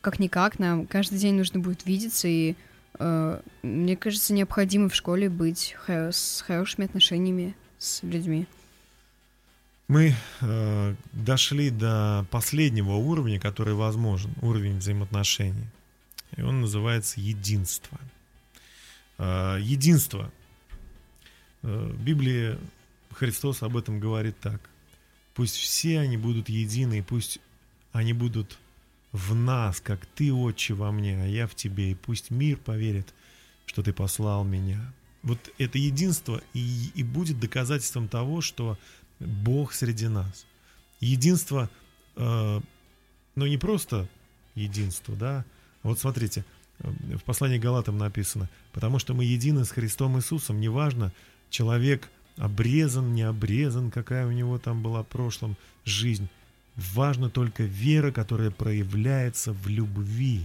как-никак 0.00 0.58
нам 0.58 0.86
каждый 0.86 1.18
день 1.18 1.34
нужно 1.34 1.60
будет 1.60 1.86
видеться, 1.86 2.28
и 2.28 2.54
мне 2.98 3.96
кажется, 3.96 4.32
необходимо 4.32 4.88
в 4.88 4.94
школе 4.94 5.28
быть 5.28 5.76
с 5.88 6.42
хорошими 6.46 6.86
отношениями 6.86 7.56
с 7.78 8.02
людьми. 8.02 8.46
Мы 9.86 10.14
э, 10.40 10.94
дошли 11.12 11.68
до 11.70 12.26
последнего 12.30 12.92
уровня, 12.92 13.38
который 13.38 13.74
возможен, 13.74 14.32
уровень 14.40 14.78
взаимоотношений. 14.78 15.66
И 16.36 16.42
он 16.42 16.62
называется 16.62 17.20
единство. 17.20 17.98
Э, 19.18 19.58
единство. 19.60 20.32
Э, 21.62 21.92
Библии 21.98 22.56
Христос 23.12 23.62
об 23.62 23.76
этом 23.76 24.00
говорит 24.00 24.38
так. 24.40 24.60
Пусть 25.34 25.56
все 25.56 26.00
они 26.00 26.16
будут 26.16 26.48
едины, 26.48 27.02
пусть 27.02 27.38
они 27.92 28.14
будут 28.14 28.58
в 29.14 29.32
нас, 29.32 29.80
как 29.80 30.04
ты, 30.06 30.32
Отче, 30.32 30.74
во 30.74 30.90
мне, 30.90 31.22
а 31.22 31.26
я 31.26 31.46
в 31.46 31.54
тебе, 31.54 31.92
и 31.92 31.94
пусть 31.94 32.32
мир 32.32 32.56
поверит, 32.56 33.14
что 33.64 33.80
ты 33.84 33.92
послал 33.92 34.42
меня. 34.42 34.92
Вот 35.22 35.38
это 35.56 35.78
единство 35.78 36.42
и, 36.52 36.90
и 36.96 37.04
будет 37.04 37.38
доказательством 37.38 38.08
того, 38.08 38.40
что 38.40 38.76
Бог 39.20 39.72
среди 39.72 40.08
нас. 40.08 40.46
Единство, 40.98 41.70
э, 42.16 42.60
ну 43.36 43.46
не 43.46 43.56
просто 43.56 44.08
единство, 44.56 45.14
да. 45.14 45.44
Вот 45.84 46.00
смотрите, 46.00 46.44
э, 46.80 46.90
в 47.16 47.22
послании 47.22 47.58
Галатам 47.58 47.96
написано, 47.96 48.50
потому 48.72 48.98
что 48.98 49.14
мы 49.14 49.24
едины 49.24 49.64
с 49.64 49.70
Христом 49.70 50.18
Иисусом, 50.18 50.60
неважно, 50.60 51.12
человек 51.50 52.10
обрезан, 52.36 53.14
не 53.14 53.22
обрезан, 53.22 53.92
какая 53.92 54.26
у 54.26 54.32
него 54.32 54.58
там 54.58 54.82
была 54.82 55.04
в 55.04 55.06
прошлом 55.06 55.56
жизнь. 55.84 56.28
Важно 56.76 57.30
только 57.30 57.62
вера, 57.62 58.10
которая 58.10 58.50
проявляется 58.50 59.52
в 59.52 59.68
любви. 59.68 60.42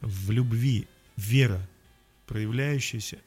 В 0.00 0.30
любви 0.30 0.88
вера, 1.16 1.60
проявляющаяся 2.26 3.18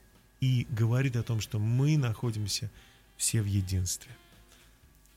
и 0.42 0.68
говорит 0.70 1.16
о 1.16 1.24
том, 1.24 1.42
что 1.42 1.60
мы 1.60 1.98
находимся 1.98 2.70
все 3.16 3.42
в 3.42 3.46
единстве. 3.46 4.12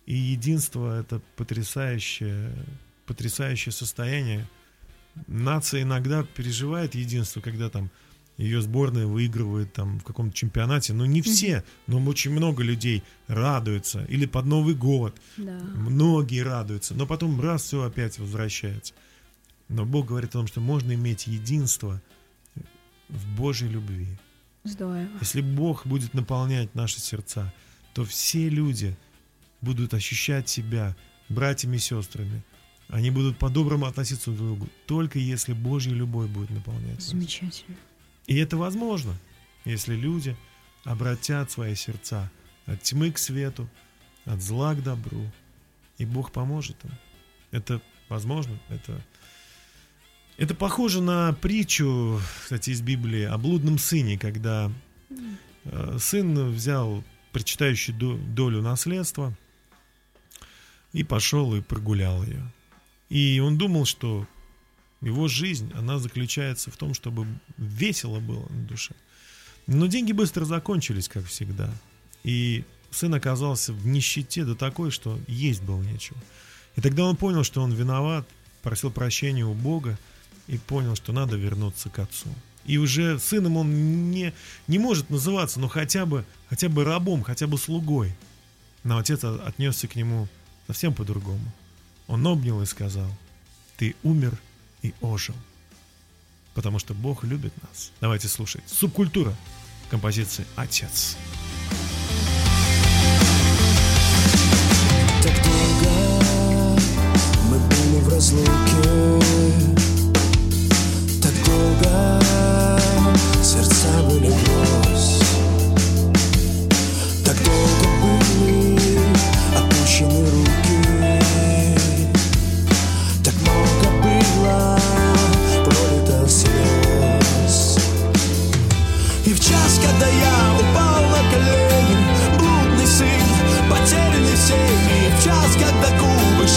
И 0.07 0.14
единство– 0.14 1.01
это 1.01 1.20
потрясающее, 1.36 2.53
потрясающее 3.07 3.72
состояние. 3.72 4.49
Нация 5.26 5.82
иногда 5.82 6.22
переживает 6.22 6.95
единство, 6.95 7.41
когда 7.41 7.68
там 7.68 7.91
ее 8.41 8.62
сборная 8.62 9.07
выигрывает 9.07 9.74
там 9.74 10.01
в 10.01 10.05
каком-то 10.05 10.34
чемпионате. 10.34 10.95
Но 10.95 11.05
не 11.05 11.20
все, 11.20 11.62
но 11.86 12.03
очень 12.05 12.30
много 12.30 12.62
людей 12.62 13.03
радуются. 13.26 14.05
Или 14.07 14.24
под 14.24 14.47
Новый 14.47 14.74
год. 14.74 15.14
Да. 15.36 15.59
Многие 15.74 16.43
радуются. 16.43 16.95
Но 16.95 17.07
потом 17.07 17.38
раз 17.38 17.64
все 17.64 17.82
опять 17.82 18.18
возвращается. 18.18 18.95
Но 19.68 19.84
Бог 19.84 20.07
говорит 20.07 20.30
о 20.30 20.38
том, 20.38 20.47
что 20.47 20.61
можно 20.61 20.95
иметь 20.95 21.26
единство 21.26 22.01
в 23.11 23.36
Божьей 23.36 23.68
любви. 23.68 24.09
Здорово. 24.64 25.07
Если 25.20 25.43
Бог 25.43 25.86
будет 25.86 26.14
наполнять 26.14 26.74
наши 26.74 26.99
сердца, 26.99 27.53
то 27.93 28.07
все 28.07 28.49
люди 28.49 28.97
будут 29.61 29.93
ощущать 29.93 30.49
себя 30.49 30.97
братьями 31.28 31.76
и 31.76 31.80
сестрами. 31.80 32.43
Они 32.88 33.11
будут 33.11 33.38
по-доброму 33.38 33.84
относиться 33.84 34.30
друг 34.30 34.38
к 34.38 34.43
другу, 34.43 34.68
только 34.86 35.18
если 35.18 35.53
Божья 35.53 35.93
любовь 35.93 36.30
будет 36.30 36.51
наполнять 36.51 37.12
нас. 37.12 37.12
И 38.31 38.37
это 38.37 38.57
возможно, 38.57 39.16
если 39.64 39.97
люди 39.97 40.37
обратят 40.85 41.51
свои 41.51 41.74
сердца 41.74 42.31
от 42.64 42.81
тьмы 42.81 43.11
к 43.11 43.18
свету, 43.18 43.68
от 44.24 44.41
зла 44.41 44.76
к 44.76 44.85
добру, 44.85 45.28
и 45.99 46.05
Бог 46.05 46.31
поможет 46.31 46.76
им. 46.85 46.93
Это 47.51 47.83
возможно, 48.09 48.57
это... 48.68 49.03
Это 50.37 50.55
похоже 50.55 51.03
на 51.03 51.33
притчу, 51.33 52.20
кстати, 52.45 52.70
из 52.70 52.81
Библии 52.81 53.24
о 53.24 53.37
блудном 53.37 53.78
сыне, 53.78 54.16
когда 54.16 54.70
э, 55.64 55.97
сын 55.99 56.53
взял 56.53 57.03
причитающую 57.33 57.99
до- 57.99 58.16
долю 58.16 58.62
наследства 58.62 59.37
и 60.93 61.03
пошел 61.03 61.53
и 61.57 61.61
прогулял 61.61 62.22
ее. 62.22 62.49
И 63.09 63.41
он 63.41 63.59
думал, 63.59 63.85
что 63.87 64.26
его 65.01 65.28
жизнь, 65.28 65.72
она 65.74 65.98
заключается 65.98 66.70
в 66.70 66.76
том, 66.76 66.94
чтобы 66.94 67.26
весело 67.57 68.20
было 68.20 68.46
на 68.51 68.64
душе. 68.64 68.94
Но 69.66 69.86
деньги 69.86 70.12
быстро 70.12 70.44
закончились, 70.44 71.09
как 71.09 71.24
всегда. 71.26 71.70
И 72.22 72.64
сын 72.90 73.14
оказался 73.14 73.72
в 73.72 73.86
нищете 73.86 74.44
до 74.44 74.55
такой, 74.55 74.90
что 74.90 75.18
есть 75.26 75.62
было 75.62 75.80
нечего. 75.80 76.18
И 76.76 76.80
тогда 76.80 77.05
он 77.05 77.16
понял, 77.16 77.44
что 77.44 77.62
он 77.62 77.72
виноват, 77.72 78.28
просил 78.62 78.90
прощения 78.90 79.44
у 79.44 79.55
Бога 79.55 79.98
и 80.48 80.59
понял, 80.59 80.96
что 80.96 81.12
надо 81.12 81.36
вернуться 81.36 81.88
к 81.88 81.98
отцу. 81.98 82.28
И 82.66 82.76
уже 82.76 83.18
сыном 83.18 83.57
он 83.57 84.11
не, 84.11 84.34
не 84.66 84.78
может 84.78 85.09
называться, 85.09 85.61
но 85.61 85.68
хотя 85.68 86.05
бы, 86.05 86.24
хотя 86.48 86.68
бы 86.68 86.84
рабом, 86.84 87.22
хотя 87.22 87.46
бы 87.46 87.57
слугой. 87.57 88.14
Но 88.84 88.98
отец 88.98 89.24
отнесся 89.24 89.88
к 89.88 89.96
нему 89.96 90.28
совсем 90.66 90.94
по-другому. 90.94 91.53
Он 92.07 92.26
обнял 92.26 92.61
и 92.62 92.66
сказал, 92.66 93.11
ты 93.76 93.94
умер 94.03 94.38
и 94.83 94.95
ожил. 95.01 95.35
Потому 96.55 96.78
что 96.78 96.95
Бог 96.95 97.24
любит 97.24 97.53
нас. 97.62 97.93
Давайте 98.01 98.28
слушать. 98.28 98.62
Субкультура 98.66 99.35
композиции 99.91 100.47
«Отец». 100.57 101.16
Так 105.22 105.45
долго 105.45 106.81
мы 107.51 107.59
были 107.59 108.01
в 108.03 108.09
разлуке 108.09 108.89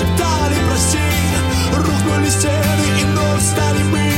шептали 0.04 0.56
прости 0.68 1.00
Рухнули 1.74 2.30
стены 2.30 3.00
и 3.00 3.04
вновь 3.06 3.42
стали 3.42 3.84
мы 3.84 4.13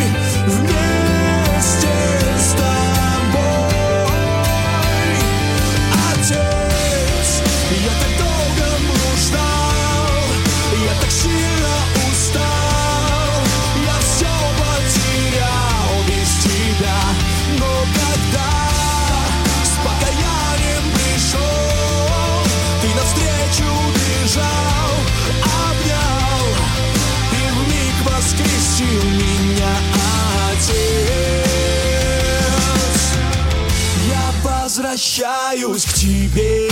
возвращаюсь 35.16 35.86
к 35.86 35.94
тебе. 35.94 36.70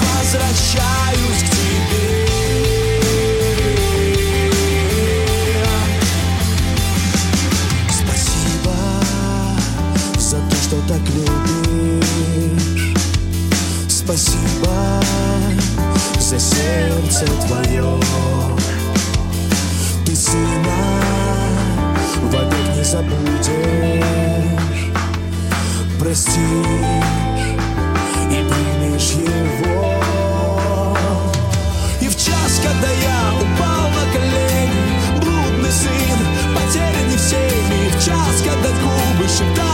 Возвращаюсь 0.00 1.42
к 1.42 1.50
тебе. 1.50 2.26
Спасибо 7.90 8.74
за 10.18 10.36
то, 10.36 10.56
что 10.56 10.76
так 10.88 11.02
любишь. 11.10 12.94
Спасибо 13.88 15.02
за 16.18 16.38
сердце 16.40 17.26
твое. 17.46 18.00
Ты 20.06 20.16
сына 20.16 21.02
в 22.22 22.34
обед 22.34 22.76
не 22.76 22.84
забудешь 22.84 24.31
простишь 26.02 26.36
и 28.28 28.44
примешь 28.50 29.12
его. 29.12 30.96
И 32.00 32.08
в 32.08 32.16
час, 32.16 32.60
когда 32.62 32.90
я 32.90 33.34
упал 33.36 33.88
на 33.90 34.12
колени, 34.12 35.20
блудный 35.20 35.70
сын, 35.70 36.18
потерянный 36.54 37.16
всеми, 37.16 37.88
в 37.90 38.04
час, 38.04 38.42
когда 38.44 38.70
губы 38.80 39.28
шептали 39.28 39.71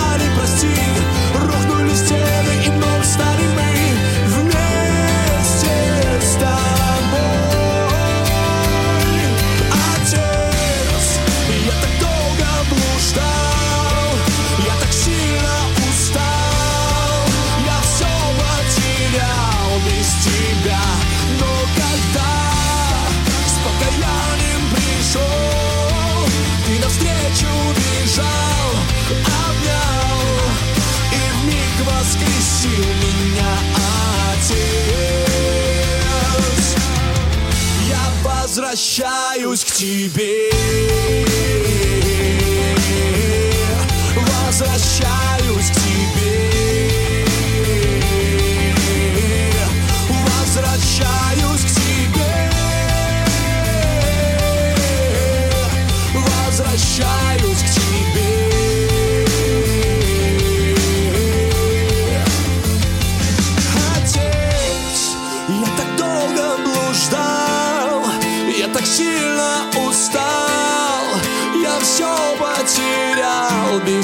возвращаюсь 39.49 39.65
к 39.65 39.73
тебе. 39.73 41.18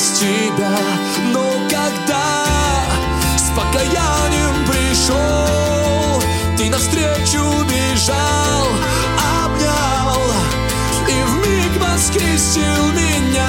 Без 0.04 0.18
тебя. 0.18 0.76
Но 1.32 1.52
когда 1.68 2.44
с 3.36 3.50
покаянием 3.56 4.66
пришел, 4.66 6.22
ты 6.56 6.70
навстречу 6.70 7.42
бежал, 7.64 8.66
обнял 9.44 10.20
и 11.08 11.22
вмиг 11.24 11.82
воскресил 11.82 12.92
меня, 12.92 13.48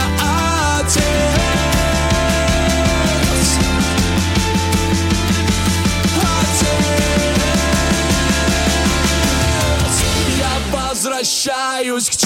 Отец. 0.79 1.01
Возвращаюсь 10.71 12.09
к 12.09 12.24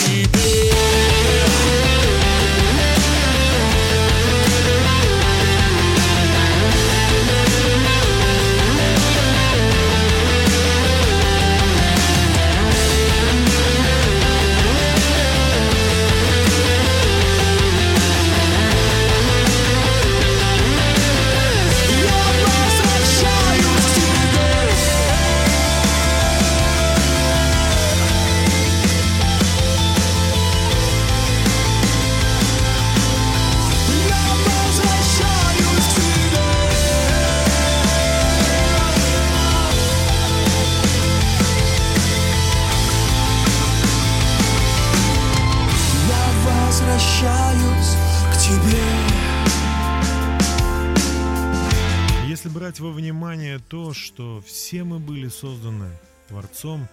то, 53.70 53.94
что 53.94 54.42
все 54.42 54.84
мы 54.84 55.00
были 55.00 55.28
созданы 55.28 55.90
Творцом, 56.28 56.88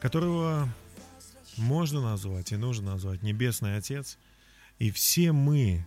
которого 0.00 0.68
можно 1.56 2.00
назвать 2.02 2.52
и 2.52 2.56
нужно 2.56 2.92
назвать 2.92 3.22
Небесный 3.22 3.76
Отец, 3.76 4.18
и 4.78 4.90
все 4.90 5.32
мы 5.32 5.86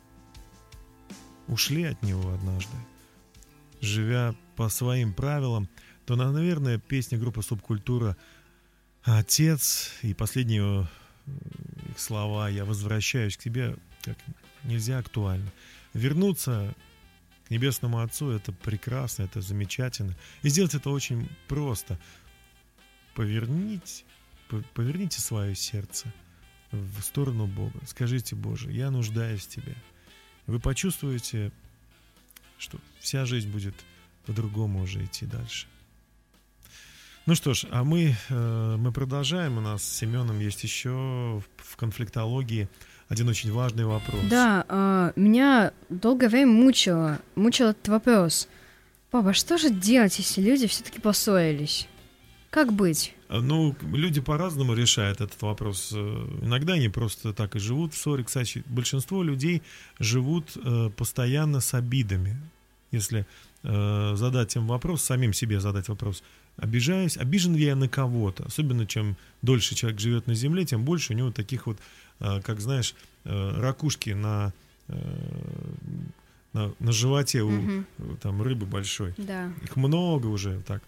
ушли 1.47 1.83
от 1.83 2.01
Него 2.01 2.33
однажды, 2.33 2.75
живя 3.79 4.35
по 4.55 4.69
своим 4.69 5.13
правилам, 5.13 5.69
то, 6.05 6.15
наверное, 6.15 6.79
песня 6.79 7.17
группы 7.17 7.43
«Субкультура» 7.43 8.17
«Отец» 9.03 9.91
и 10.01 10.13
последние 10.13 10.87
э, 11.25 11.31
их 11.91 11.99
слова 11.99 12.49
«Я 12.49 12.65
возвращаюсь 12.65 13.37
к 13.37 13.41
тебе» 13.41 13.75
как 14.01 14.17
нельзя 14.63 14.97
актуально. 14.97 15.49
Вернуться 15.93 16.75
Небесному 17.53 17.99
Отцу 17.99 18.31
это 18.31 18.51
прекрасно, 18.51 19.23
это 19.23 19.41
замечательно. 19.41 20.15
И 20.41 20.49
сделать 20.49 20.73
это 20.73 20.89
очень 20.89 21.29
просто. 21.47 21.99
Поверните, 23.15 24.03
по- 24.49 24.63
поверните 24.73 25.21
свое 25.21 25.55
сердце 25.55 26.11
в 26.71 27.01
сторону 27.01 27.45
Бога. 27.45 27.79
Скажите, 27.85 28.35
Боже, 28.35 28.71
я 28.71 28.89
нуждаюсь 28.89 29.45
в 29.45 29.49
Тебе. 29.49 29.75
Вы 30.47 30.59
почувствуете, 30.59 31.51
что 32.57 32.79
вся 32.99 33.25
жизнь 33.25 33.49
будет 33.49 33.75
по-другому 34.25 34.81
уже 34.81 35.05
идти 35.05 35.25
дальше. 35.25 35.67
Ну 37.25 37.35
что 37.35 37.53
ж, 37.53 37.65
а 37.71 37.83
мы, 37.83 38.15
э, 38.29 38.75
мы 38.77 38.91
продолжаем. 38.91 39.57
У 39.57 39.61
нас 39.61 39.83
с 39.83 39.97
Семеном 39.97 40.39
есть 40.39 40.63
еще 40.63 41.41
в 41.57 41.75
конфликтологии 41.77 42.67
один 43.13 43.29
очень 43.29 43.51
важный 43.51 43.85
вопрос. 43.85 44.21
Да, 44.29 44.65
а, 44.67 45.13
меня 45.15 45.71
долгое 45.89 46.29
время 46.29 46.51
мучило, 46.51 47.19
мучил 47.35 47.67
этот 47.67 47.87
вопрос. 47.87 48.47
Папа, 49.11 49.33
что 49.33 49.57
же 49.57 49.69
делать, 49.69 50.17
если 50.17 50.41
люди 50.41 50.67
все-таки 50.67 50.99
поссорились? 50.99 51.87
Как 52.49 52.73
быть? 52.73 53.13
А, 53.29 53.39
Ну, 53.39 53.75
люди 53.93 54.21
по-разному 54.21 54.73
решают 54.73 55.21
этот 55.21 55.41
вопрос. 55.41 55.91
Э, 55.93 56.27
Иногда 56.41 56.73
они 56.73 56.89
просто 56.89 57.33
так 57.33 57.55
и 57.55 57.59
живут 57.59 57.93
в 57.93 57.97
ссоре. 57.97 58.23
Кстати, 58.23 58.63
большинство 58.65 59.23
людей 59.23 59.61
живут 59.99 60.45
э, 60.55 60.89
постоянно 60.97 61.59
с 61.61 61.73
обидами. 61.73 62.37
Если 62.91 63.25
э, 63.63 64.13
задать 64.15 64.55
им 64.55 64.67
вопрос, 64.67 65.03
самим 65.03 65.33
себе 65.33 65.59
задать 65.59 65.87
вопрос, 65.89 66.23
обижаюсь, 66.57 67.17
обижен 67.17 67.55
ли 67.55 67.65
я 67.65 67.75
на 67.75 67.87
кого-то. 67.87 68.45
Особенно, 68.45 68.85
чем 68.85 69.15
дольше 69.41 69.75
человек 69.75 69.99
живет 69.99 70.27
на 70.27 70.35
земле, 70.35 70.65
тем 70.65 70.83
больше 70.83 71.13
у 71.13 71.15
него 71.15 71.31
таких 71.31 71.67
вот, 71.67 71.77
как 72.19 72.59
знаешь, 72.61 72.95
э, 73.25 73.59
ракушки 73.59 74.11
на, 74.11 74.53
э, 74.87 74.93
на, 76.53 76.73
на 76.79 76.91
животе 76.91 77.41
у 77.41 77.51
э, 77.51 77.83
там 78.21 78.41
рыбы 78.41 78.65
большой. 78.65 79.13
Да. 79.17 79.51
Их 79.63 79.75
много 79.75 80.27
уже 80.27 80.61
так. 80.61 80.81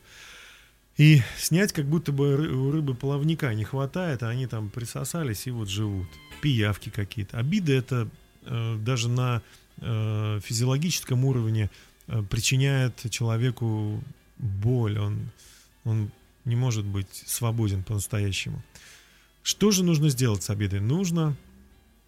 И 0.97 1.21
снять, 1.38 1.73
как 1.73 1.86
будто 1.86 2.11
бы 2.11 2.34
ры- 2.36 2.53
у 2.53 2.71
рыбы 2.71 2.95
плавника 2.95 3.53
не 3.53 3.65
хватает, 3.65 4.23
а 4.23 4.30
они 4.30 4.47
там 4.47 4.69
присосались 4.69 5.47
и 5.47 5.51
вот 5.51 5.67
живут. 5.67 6.07
Пиявки 6.41 6.89
какие-то. 6.89 7.38
Обиды 7.38 7.73
это 7.73 8.07
э, 8.43 8.78
даже 8.80 9.09
на 9.09 9.41
э, 9.82 10.39
физиологическом 10.43 11.26
уровне 11.26 11.69
э, 12.07 12.23
причиняет 12.30 13.09
человеку 13.09 14.01
боль. 14.38 14.97
Он, 14.99 15.32
он 15.84 16.11
не 16.45 16.55
может 16.55 16.86
быть 16.86 17.23
свободен 17.26 17.84
по-настоящему. 17.84 18.61
Что 19.45 19.69
же 19.69 19.83
нужно 19.83 20.09
сделать 20.09 20.41
с 20.41 20.49
обидой? 20.49 20.79
Нужно 20.79 21.37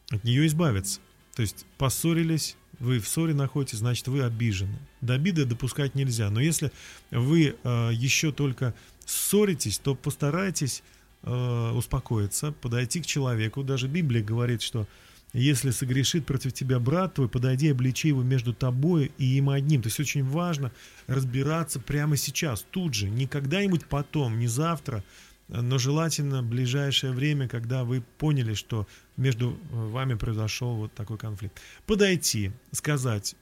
от 0.09 0.23
нее 0.23 0.47
избавиться. 0.47 0.99
То 1.35 1.43
есть 1.43 1.67
поссорились, 1.77 2.57
вы 2.79 2.97
в 2.97 3.07
ссоре 3.07 3.35
находитесь, 3.35 3.77
значит, 3.77 4.07
вы 4.07 4.23
обижены. 4.23 4.79
До 5.01 5.13
обиды 5.13 5.45
допускать 5.45 5.93
нельзя. 5.93 6.31
Но 6.31 6.41
если 6.41 6.71
вы 7.11 7.55
э, 7.61 7.91
еще 7.93 8.31
только 8.31 8.73
ссоритесь, 9.05 9.77
то 9.77 9.93
постарайтесь 9.93 10.81
э, 11.21 11.71
успокоиться, 11.75 12.53
подойти 12.53 13.01
к 13.01 13.05
человеку. 13.05 13.61
Даже 13.61 13.87
Библия 13.87 14.23
говорит, 14.23 14.63
что 14.63 14.87
если 15.31 15.69
согрешит 15.69 16.25
против 16.25 16.53
тебя 16.53 16.79
брат 16.79 17.13
твой, 17.13 17.29
подойди, 17.29 17.69
обличи 17.69 18.07
его 18.07 18.23
между 18.23 18.51
тобой 18.51 19.11
и 19.19 19.37
им 19.37 19.51
одним. 19.51 19.83
То 19.83 19.89
есть 19.89 19.99
очень 19.99 20.23
важно 20.23 20.71
разбираться 21.05 21.79
прямо 21.79 22.17
сейчас, 22.17 22.65
тут 22.71 22.95
же, 22.95 23.07
не 23.07 23.27
когда-нибудь 23.27 23.85
потом, 23.85 24.39
не 24.39 24.47
завтра, 24.47 25.03
но 25.47 25.77
желательно 25.77 26.41
в 26.41 26.45
ближайшее 26.45 27.13
время, 27.13 27.47
когда 27.47 27.83
вы 27.83 28.03
поняли, 28.17 28.53
что 28.53 28.87
между 29.15 29.57
вами 29.71 30.15
произошел 30.15 30.75
вот 30.75 30.93
такой 30.93 31.17
конфликт. 31.17 31.59
Подойти, 31.85 32.51
сказать, 32.71 33.35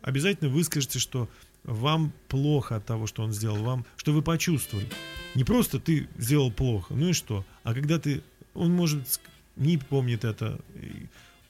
обязательно 0.00 0.50
выскажите, 0.50 0.98
что 0.98 1.28
вам 1.64 2.12
плохо 2.28 2.76
от 2.76 2.86
того, 2.86 3.06
что 3.06 3.22
он 3.22 3.32
сделал, 3.32 3.62
вам, 3.62 3.86
что 3.96 4.12
вы 4.12 4.22
почувствовали. 4.22 4.88
Не 5.34 5.44
просто 5.44 5.78
ты 5.78 6.08
сделал 6.18 6.50
плохо, 6.50 6.94
ну 6.94 7.10
и 7.10 7.12
что? 7.12 7.44
А 7.62 7.74
когда 7.74 7.98
ты, 7.98 8.22
он 8.54 8.72
может 8.72 9.20
не 9.56 9.78
помнит 9.78 10.24
это, 10.24 10.60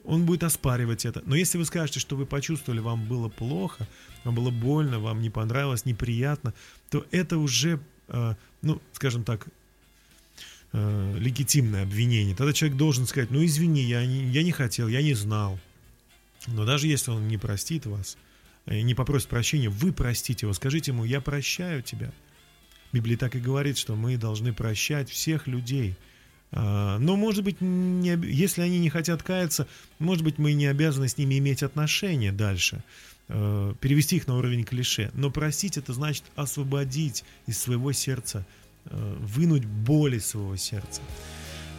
он 0.04 0.26
будет 0.26 0.42
оспаривать 0.42 1.06
это. 1.06 1.22
Но 1.24 1.34
если 1.34 1.58
вы 1.58 1.64
скажете, 1.64 2.00
что 2.00 2.16
вы 2.16 2.26
почувствовали, 2.26 2.80
вам 2.80 3.06
было 3.06 3.28
плохо, 3.28 3.88
вам 4.24 4.34
было 4.34 4.50
больно, 4.50 4.98
вам 4.98 5.22
не 5.22 5.30
понравилось, 5.30 5.86
неприятно, 5.86 6.52
то 6.90 7.06
это 7.10 7.38
уже, 7.38 7.80
э, 8.08 8.34
ну, 8.60 8.82
скажем 8.92 9.24
так, 9.24 9.46
э, 10.72 11.16
легитимное 11.18 11.82
обвинение. 11.82 12.34
Тогда 12.34 12.52
человек 12.52 12.78
должен 12.78 13.06
сказать, 13.06 13.30
ну 13.30 13.44
извини, 13.44 13.82
я 13.82 14.04
не, 14.06 14.24
я 14.30 14.42
не 14.42 14.52
хотел, 14.52 14.88
я 14.88 15.02
не 15.02 15.14
знал. 15.14 15.58
Но 16.46 16.64
даже 16.64 16.86
если 16.86 17.10
он 17.10 17.28
не 17.28 17.38
простит 17.38 17.86
вас, 17.86 18.16
э, 18.66 18.80
не 18.80 18.94
попросит 18.94 19.28
прощения, 19.28 19.68
вы 19.68 19.92
простите 19.92 20.46
его, 20.46 20.52
скажите 20.54 20.90
ему, 20.92 21.04
я 21.04 21.20
прощаю 21.20 21.82
тебя. 21.82 22.12
Библия 22.92 23.16
так 23.16 23.34
и 23.34 23.40
говорит, 23.40 23.78
что 23.78 23.96
мы 23.96 24.16
должны 24.16 24.52
прощать 24.52 25.10
всех 25.10 25.46
людей. 25.46 25.94
А, 26.52 26.98
Но, 26.98 27.16
может 27.16 27.42
быть, 27.42 27.60
не 27.60 28.10
если 28.26 28.60
они 28.60 28.78
не 28.78 28.90
хотят 28.90 29.22
каяться, 29.22 29.66
может 29.98 30.22
быть, 30.22 30.38
мы 30.38 30.52
не 30.52 30.66
обязаны 30.66 31.08
с 31.08 31.16
ними 31.16 31.38
иметь 31.38 31.62
отношения 31.62 32.32
дальше, 32.32 32.84
э, 33.28 33.74
перевести 33.80 34.16
их 34.16 34.26
на 34.26 34.36
уровень 34.36 34.64
клише. 34.64 35.10
Но 35.14 35.30
простить 35.30 35.78
это 35.78 35.94
значит 35.94 36.24
освободить 36.36 37.24
из 37.46 37.58
своего 37.58 37.92
сердца, 37.92 38.46
вынуть 38.90 39.64
боль 39.64 40.16
из 40.16 40.26
своего 40.26 40.56
сердца. 40.56 41.00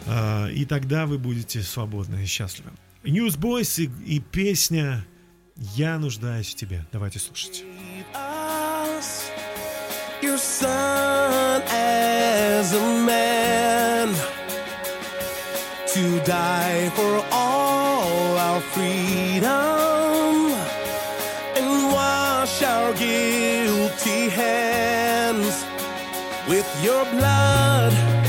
А, 0.06 0.48
И 0.48 0.64
тогда 0.64 1.06
вы 1.06 1.18
будете 1.18 1.62
свободны 1.62 2.22
и 2.22 2.26
счастливы. 2.26 2.70
Newsboys 3.02 3.82
и, 3.82 4.16
и 4.16 4.20
песня 4.20 5.04
«Я 5.56 5.98
нуждаюсь 5.98 6.50
в 6.50 6.54
тебе». 6.56 6.84
Давайте 6.92 7.18
слушать. 7.18 7.64
to 15.94 16.18
die 16.24 16.90
for 16.96 17.24
all 17.30 18.36
our 18.36 18.60
freedom 18.74 20.50
and 21.54 21.92
wash 21.92 22.64
our 22.64 22.92
guilty 22.94 24.28
hands 24.28 25.64
with 26.46 26.84
your 26.84 27.04
blood. 27.06 28.23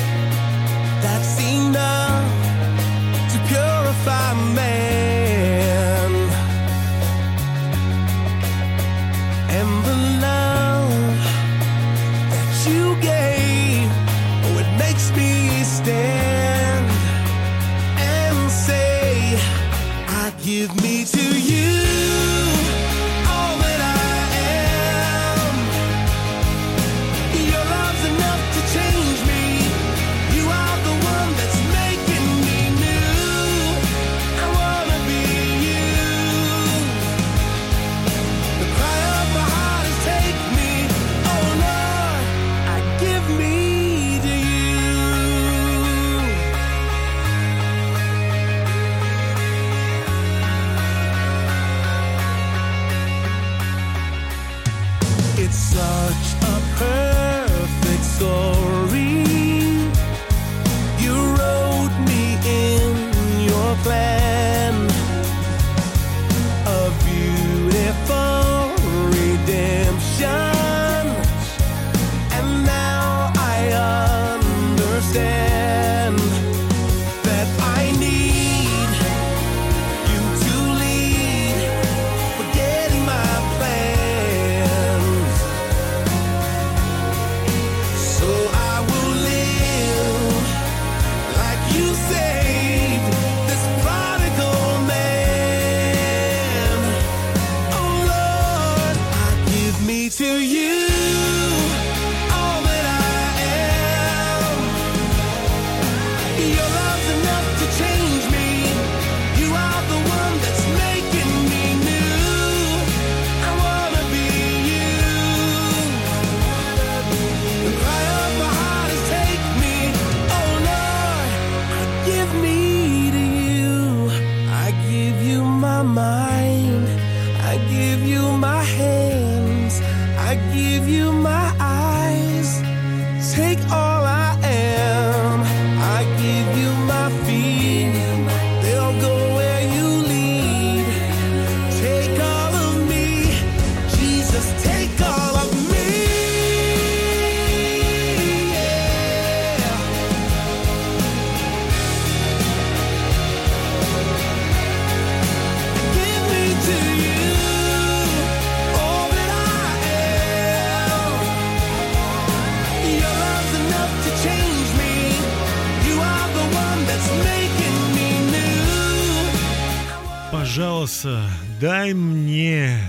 Пожалуйста, 171.05 171.29
дай 171.61 171.93
мне 171.93 172.81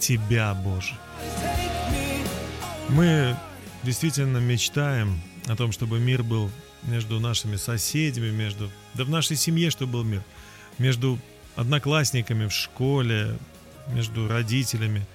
тебя, 0.00 0.54
Боже. 0.54 0.92
Мы 2.88 3.36
действительно 3.84 4.38
мечтаем 4.38 5.20
о 5.46 5.54
том, 5.54 5.70
чтобы 5.70 6.00
мир 6.00 6.24
был 6.24 6.50
между 6.82 7.20
нашими 7.20 7.54
соседями, 7.54 8.30
между, 8.30 8.72
да 8.94 9.04
в 9.04 9.08
нашей 9.08 9.36
семье, 9.36 9.70
чтобы 9.70 9.92
был 9.92 10.02
мир, 10.02 10.24
между 10.78 11.20
одноклассниками 11.54 12.48
в 12.48 12.52
школе, 12.52 13.38
между 13.94 14.26
родителями, 14.26 15.06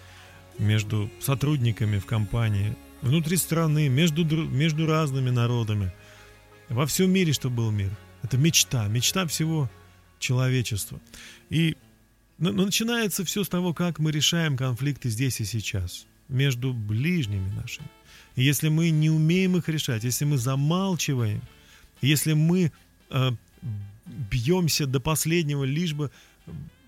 между 0.58 1.12
сотрудниками 1.20 2.00
в 2.00 2.06
компании, 2.06 2.74
внутри 3.02 3.36
страны, 3.36 3.90
между, 3.90 4.24
между 4.24 4.86
разными 4.88 5.30
народами. 5.30 5.92
Во 6.70 6.86
всем 6.86 7.12
мире, 7.12 7.34
чтобы 7.34 7.58
был 7.58 7.72
мир. 7.72 7.92
Это 8.24 8.38
мечта, 8.38 8.88
мечта 8.88 9.28
всего 9.28 9.70
человечества. 10.20 11.00
И 11.50 11.76
но, 12.38 12.52
но 12.52 12.66
начинается 12.66 13.24
все 13.24 13.44
с 13.44 13.50
того, 13.50 13.74
как 13.74 14.00
мы 14.00 14.12
решаем 14.12 14.58
конфликты 14.58 15.10
здесь 15.10 15.40
и 15.40 15.46
сейчас, 15.46 16.06
между 16.28 16.74
ближними 16.74 17.50
нашими. 17.56 17.88
И 18.36 18.44
если 18.44 18.68
мы 18.68 18.90
не 18.90 19.10
умеем 19.10 19.56
их 19.56 19.70
решать, 19.70 20.04
если 20.04 20.26
мы 20.26 20.38
замалчиваем, 20.38 21.42
если 22.02 22.34
мы 22.34 22.74
э, 23.10 23.32
бьемся 24.06 24.86
до 24.86 25.00
последнего, 25.00 25.64
лишь 25.64 25.94
бы 25.94 26.12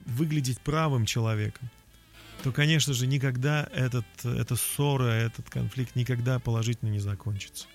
выглядеть 0.05 0.60
правым 0.60 1.05
человеком, 1.05 1.70
то, 2.43 2.51
конечно 2.51 2.93
же, 2.93 3.08
никогда 3.08 3.68
этот, 3.74 4.05
эта 4.24 4.55
ссора, 4.55 5.05
этот 5.05 5.49
конфликт 5.49 5.95
никогда 5.95 6.39
положительно 6.39 6.89
не 6.89 6.99
закончится. 6.99 7.68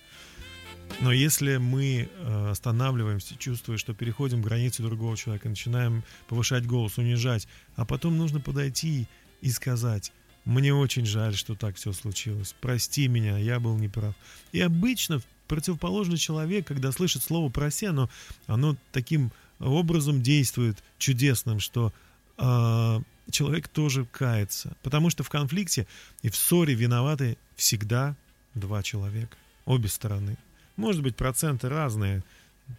Но 1.01 1.11
если 1.11 1.57
мы 1.57 2.09
э, 2.09 2.49
останавливаемся, 2.51 3.35
чувствуя, 3.35 3.77
что 3.77 3.93
переходим 3.93 4.41
границы 4.41 4.83
другого 4.83 5.17
человека, 5.17 5.49
начинаем 5.49 6.03
повышать 6.27 6.65
голос, 6.65 6.97
унижать, 6.97 7.47
а 7.75 7.85
потом 7.85 8.17
нужно 8.17 8.39
подойти 8.39 9.07
и 9.41 9.49
сказать, 9.49 10.13
мне 10.45 10.73
очень 10.73 11.05
жаль, 11.05 11.35
что 11.35 11.55
так 11.55 11.75
все 11.75 11.93
случилось, 11.93 12.55
прости 12.61 13.07
меня, 13.07 13.37
я 13.37 13.59
был 13.59 13.77
неправ. 13.77 14.13
И 14.51 14.59
обычно 14.59 15.21
противоположный 15.47 16.17
человек, 16.17 16.67
когда 16.67 16.91
слышит 16.91 17.23
слово 17.23 17.49
«проси», 17.49 17.85
оно, 17.85 18.09
оно 18.47 18.77
таким 18.91 19.31
образом 19.59 20.21
действует 20.21 20.83
чудесным, 20.97 21.59
что 21.59 21.93
э, 22.37 23.01
человек 23.31 23.67
тоже 23.67 24.05
кается. 24.05 24.75
Потому 24.83 25.09
что 25.09 25.23
в 25.23 25.29
конфликте 25.29 25.87
и 26.21 26.29
в 26.29 26.35
ссоре 26.35 26.73
виноваты 26.73 27.37
всегда 27.55 28.15
два 28.53 28.83
человека, 28.83 29.37
обе 29.65 29.89
стороны. 29.89 30.37
Может 30.75 31.01
быть, 31.01 31.15
проценты 31.15 31.69
разные. 31.69 32.23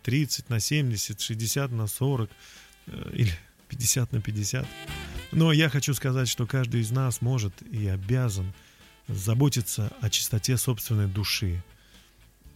30 0.03 0.49
на 0.49 0.61
70, 0.61 1.21
60 1.21 1.71
на 1.71 1.87
40 1.87 2.31
э, 2.87 3.11
или 3.15 3.33
50 3.69 4.13
на 4.13 4.21
50. 4.21 4.67
Но 5.33 5.53
я 5.53 5.69
хочу 5.69 5.95
сказать, 5.95 6.29
что 6.29 6.47
каждый 6.47 6.81
из 6.81 6.91
нас 6.91 7.21
может 7.21 7.53
и 7.71 7.87
обязан 7.89 8.53
заботиться 9.09 9.93
о 10.01 10.09
чистоте 10.09 10.57
собственной 10.57 11.07
души, 11.07 11.63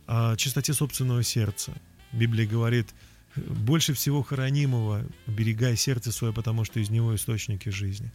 о 0.06 0.36
чистоте 0.36 0.72
собственного 0.72 1.22
сердца. 1.22 1.72
Библия 2.12 2.46
говорит, 2.46 2.88
больше 3.36 3.94
всего 3.94 4.22
хранимого 4.22 5.04
берегай 5.26 5.76
сердце 5.76 6.12
свое, 6.12 6.32
потому 6.32 6.64
что 6.64 6.80
из 6.80 6.90
него 6.90 7.14
источники 7.14 7.68
жизни. 7.68 8.10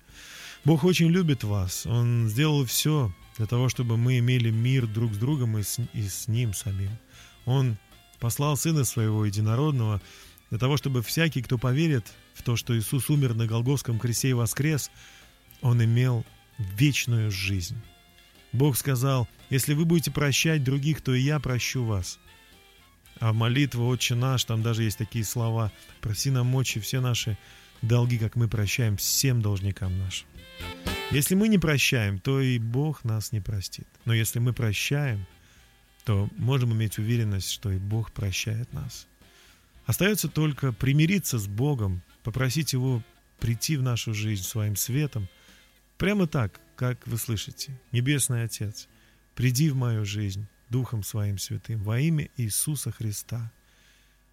Бог 0.66 0.86
очень 0.86 1.08
любит 1.08 1.44
вас. 1.44 1.86
Он 1.86 2.30
сделал 2.30 2.66
все 2.66 3.14
для 3.38 3.48
того, 3.48 3.68
чтобы 3.68 3.98
мы 3.98 4.20
имели 4.20 4.50
мир 4.50 4.88
друг 4.88 5.14
с 5.14 5.18
другом 5.18 5.58
и 5.58 5.64
с, 5.64 5.80
и 5.94 6.08
с 6.08 6.28
Ним 6.28 6.54
самим. 6.54 6.92
Он 7.46 7.78
послал 8.20 8.56
Сына 8.56 8.86
Своего 8.86 9.26
Единородного 9.26 10.02
для 10.50 10.60
того, 10.60 10.78
чтобы 10.78 11.02
всякий, 11.02 11.42
кто 11.42 11.58
поверит 11.58 12.14
в 12.34 12.44
то, 12.44 12.56
что 12.56 12.78
Иисус 12.78 13.10
умер 13.10 13.34
на 13.34 13.46
Голгофском 13.46 14.00
кресте 14.00 14.30
и 14.30 14.34
воскрес, 14.34 14.90
он 15.62 15.84
имел 15.84 16.26
вечную 16.58 17.32
жизнь. 17.32 17.82
Бог 18.54 18.78
сказал, 18.78 19.28
если 19.50 19.74
вы 19.74 19.84
будете 19.84 20.12
прощать 20.12 20.64
других, 20.64 21.02
то 21.02 21.14
и 21.14 21.22
я 21.22 21.40
прощу 21.40 21.84
вас. 21.84 22.20
А 23.20 23.34
молитва 23.34 23.84
«Отче 23.84 24.16
наш», 24.16 24.44
там 24.46 24.62
даже 24.62 24.84
есть 24.84 24.98
такие 24.98 25.26
слова, 25.26 25.72
проси 26.02 26.30
нам 26.30 26.48
мочи 26.48 26.80
все 26.80 27.02
наши 27.02 27.38
долги, 27.82 28.18
как 28.18 28.36
мы 28.36 28.48
прощаем 28.48 28.98
всем 28.98 29.42
должникам 29.42 29.98
нашим. 29.98 30.28
Если 31.12 31.36
мы 31.36 31.48
не 31.48 31.60
прощаем, 31.60 32.20
то 32.20 32.42
и 32.42 32.58
Бог 32.58 33.04
нас 33.04 33.32
не 33.32 33.40
простит. 33.40 33.88
Но 34.06 34.14
если 34.14 34.40
мы 34.40 34.52
прощаем, 34.52 35.28
то 36.06 36.28
можем 36.38 36.74
иметь 36.74 36.98
уверенность, 36.98 37.52
что 37.52 37.72
и 37.72 37.78
Бог 37.78 38.12
прощает 38.12 38.74
нас. 38.74 39.08
Остается 39.86 40.28
только 40.28 40.74
примириться 40.74 41.38
с 41.38 41.48
Богом, 41.48 42.02
попросить 42.24 42.74
Его 42.74 43.04
прийти 43.40 43.78
в 43.78 43.84
нашу 43.84 44.14
жизнь 44.14 44.44
своим 44.44 44.76
светом, 44.76 45.28
прямо 45.98 46.28
так, 46.28 46.60
как 46.76 47.06
вы 47.06 47.18
слышите. 47.18 47.80
Небесный 47.92 48.44
Отец, 48.44 48.88
приди 49.36 49.70
в 49.70 49.76
мою 49.76 50.06
жизнь 50.06 50.48
Духом 50.70 51.04
Своим 51.04 51.38
Святым 51.38 51.84
во 51.84 52.00
имя 52.00 52.30
Иисуса 52.38 52.92
Христа. 52.92 53.52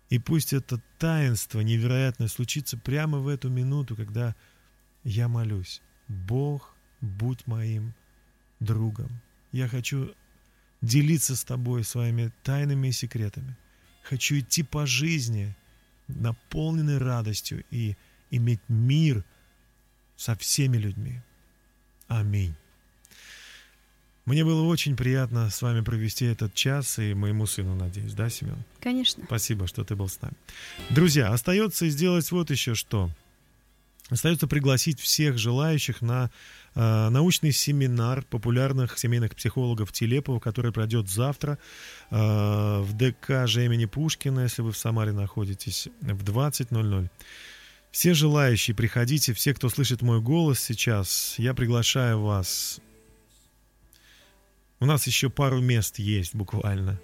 И 0.08 0.18
пусть 0.18 0.52
это 0.52 0.80
таинство 0.98 1.60
невероятное 1.60 2.28
случится 2.28 2.78
прямо 2.78 3.18
в 3.18 3.28
эту 3.28 3.50
минуту, 3.50 3.96
когда 3.96 4.34
я 5.04 5.28
молюсь. 5.28 5.82
Бог, 6.10 6.74
будь 7.00 7.46
моим 7.46 7.94
другом. 8.58 9.10
Я 9.52 9.68
хочу 9.68 10.12
делиться 10.82 11.36
с 11.36 11.44
тобой 11.44 11.84
своими 11.84 12.32
тайнами 12.42 12.88
и 12.88 12.92
секретами. 12.92 13.56
Хочу 14.02 14.40
идти 14.40 14.62
по 14.62 14.86
жизни, 14.86 15.54
наполненной 16.08 16.98
радостью 16.98 17.64
и 17.70 17.96
иметь 18.30 18.60
мир 18.68 19.24
со 20.16 20.34
всеми 20.34 20.78
людьми. 20.78 21.20
Аминь. 22.08 22.54
Мне 24.24 24.44
было 24.44 24.62
очень 24.62 24.96
приятно 24.96 25.48
с 25.48 25.62
вами 25.62 25.80
провести 25.80 26.24
этот 26.24 26.54
час 26.54 26.98
и 26.98 27.14
моему 27.14 27.46
сыну, 27.46 27.74
надеюсь, 27.74 28.14
да, 28.14 28.28
Семен? 28.28 28.62
Конечно. 28.80 29.24
Спасибо, 29.24 29.66
что 29.66 29.84
ты 29.84 29.96
был 29.96 30.08
с 30.08 30.20
нами. 30.20 30.34
Друзья, 30.90 31.32
остается 31.32 31.88
сделать 31.88 32.30
вот 32.30 32.50
еще 32.50 32.74
что. 32.74 33.10
Остается 34.10 34.48
пригласить 34.48 35.00
всех 35.00 35.38
желающих 35.38 36.02
на 36.02 36.30
э, 36.74 37.08
научный 37.08 37.52
семинар 37.52 38.24
популярных 38.24 38.98
семейных 38.98 39.36
психологов 39.36 39.92
Телепова, 39.92 40.40
который 40.40 40.72
пройдет 40.72 41.08
завтра 41.08 41.58
э, 42.10 42.80
в 42.80 42.92
ДК 42.92 43.46
же 43.46 43.64
имени 43.64 43.84
Пушкина, 43.84 44.40
если 44.40 44.62
вы 44.62 44.72
в 44.72 44.76
Самаре 44.76 45.12
находитесь, 45.12 45.88
в 46.00 46.24
20.00. 46.24 47.08
Все 47.92 48.14
желающие, 48.14 48.74
приходите, 48.74 49.32
все, 49.32 49.54
кто 49.54 49.68
слышит 49.68 50.02
мой 50.02 50.20
голос 50.20 50.60
сейчас, 50.60 51.34
я 51.38 51.54
приглашаю 51.54 52.20
вас. 52.20 52.80
У 54.80 54.86
нас 54.86 55.06
еще 55.06 55.30
пару 55.30 55.60
мест 55.60 55.98
есть 55.98 56.34
буквально. 56.34 57.00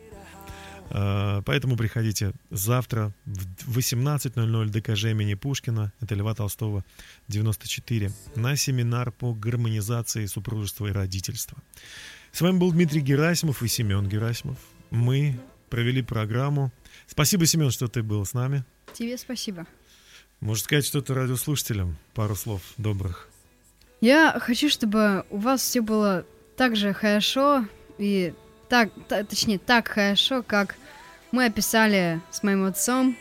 Э, 0.91 1.43
Поэтому 1.45 1.77
приходите 1.77 2.33
завтра 2.51 3.13
в 3.25 3.79
18.00 3.79 4.69
ДКЖ 4.69 5.05
имени 5.07 5.35
Пушкина, 5.35 5.93
это 6.01 6.15
Льва 6.15 6.35
Толстого, 6.35 6.85
94, 7.29 8.11
на 8.35 8.57
семинар 8.57 9.13
по 9.13 9.35
гармонизации 9.35 10.27
супружества 10.27 10.87
и 10.87 10.93
родительства. 10.93 11.59
С 12.33 12.41
вами 12.41 12.59
был 12.59 12.73
Дмитрий 12.73 13.01
Герасимов 13.01 13.63
и 13.63 13.69
Семен 13.69 14.09
Герасимов. 14.09 14.59
Мы 14.91 15.39
провели 15.71 16.03
программу. 16.03 16.73
Спасибо, 17.07 17.47
Семен, 17.47 17.71
что 17.71 17.89
ты 17.89 18.03
был 18.03 18.25
с 18.25 18.35
нами. 18.35 18.65
Тебе 18.93 19.19
спасибо. 19.19 19.67
Может 20.41 20.65
сказать 20.65 20.85
что-то 20.85 21.15
радиослушателям? 21.15 21.97
Пару 22.15 22.37
слов 22.37 22.63
добрых. 22.77 23.29
Я 24.01 24.39
хочу, 24.41 24.69
чтобы 24.69 25.25
у 25.31 25.39
вас 25.39 25.63
все 25.63 25.81
было 25.81 26.27
так 26.57 26.77
же 26.77 26.93
хорошо 26.93 27.67
и 27.99 28.35
так, 28.69 28.91
та- 29.09 29.25
точнее, 29.25 29.59
так 29.59 29.89
хорошо, 29.89 30.43
как 30.43 30.77
мы 31.33 31.47
описали 31.47 32.21
с 32.31 32.43
моим 32.43 32.65
отцом 32.65 33.17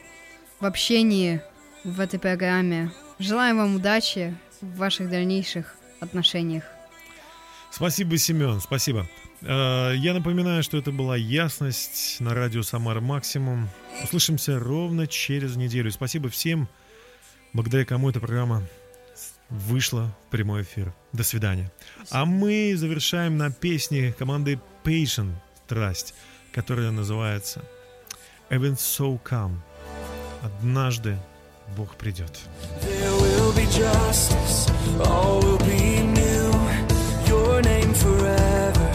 в 0.60 0.66
общении 0.66 1.42
в 1.84 2.00
этой 2.00 2.20
программе. 2.20 2.92
Желаю 3.20 3.56
вам 3.56 3.76
удачи 3.76 4.36
в 4.62 4.78
ваших 4.78 5.10
дальнейших 5.10 5.76
отношениях. 6.00 6.64
Спасибо, 7.72 8.18
Семен, 8.18 8.62
спасибо. 8.62 9.08
Э, 9.42 9.94
Я 9.96 10.14
напоминаю, 10.14 10.64
что 10.64 10.78
это 10.78 10.92
была 10.92 11.18
ясность 11.18 12.18
на 12.20 12.34
радио 12.34 12.64
Самара 12.64 13.02
Максимум. 13.02 13.70
Услышимся 14.04 14.60
ровно 14.60 15.08
через 15.08 15.56
неделю. 15.56 15.92
Спасибо 15.92 16.30
всем, 16.30 16.68
благодаря 17.54 17.86
кому 17.86 18.10
эта 18.10 18.20
программа 18.20 18.64
вышла 19.50 20.16
в 20.28 20.32
прямой 20.32 20.64
эфир. 20.64 20.94
До 21.14 21.24
свидания. 21.24 21.72
А 22.12 22.26
мы 22.26 22.74
завершаем 22.76 23.38
на 23.38 23.52
песне 23.52 24.14
команды 24.18 24.60
Patient 24.86 25.34
Страсть, 25.66 26.14
которая 26.54 26.92
называется 26.92 27.62
Even 28.52 28.76
So 28.76 29.20
Come. 29.28 29.58
Однажды 30.44 31.18
Бог 31.76 31.96
придет. 31.96 32.40
Justice, 33.76 34.70
forever, 38.06 38.90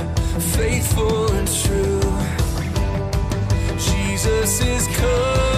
faithful 0.56 1.32
and 1.32 1.48
true. 1.48 2.00
Jesus 3.78 4.60
is 4.62 4.86
coming 4.96 5.49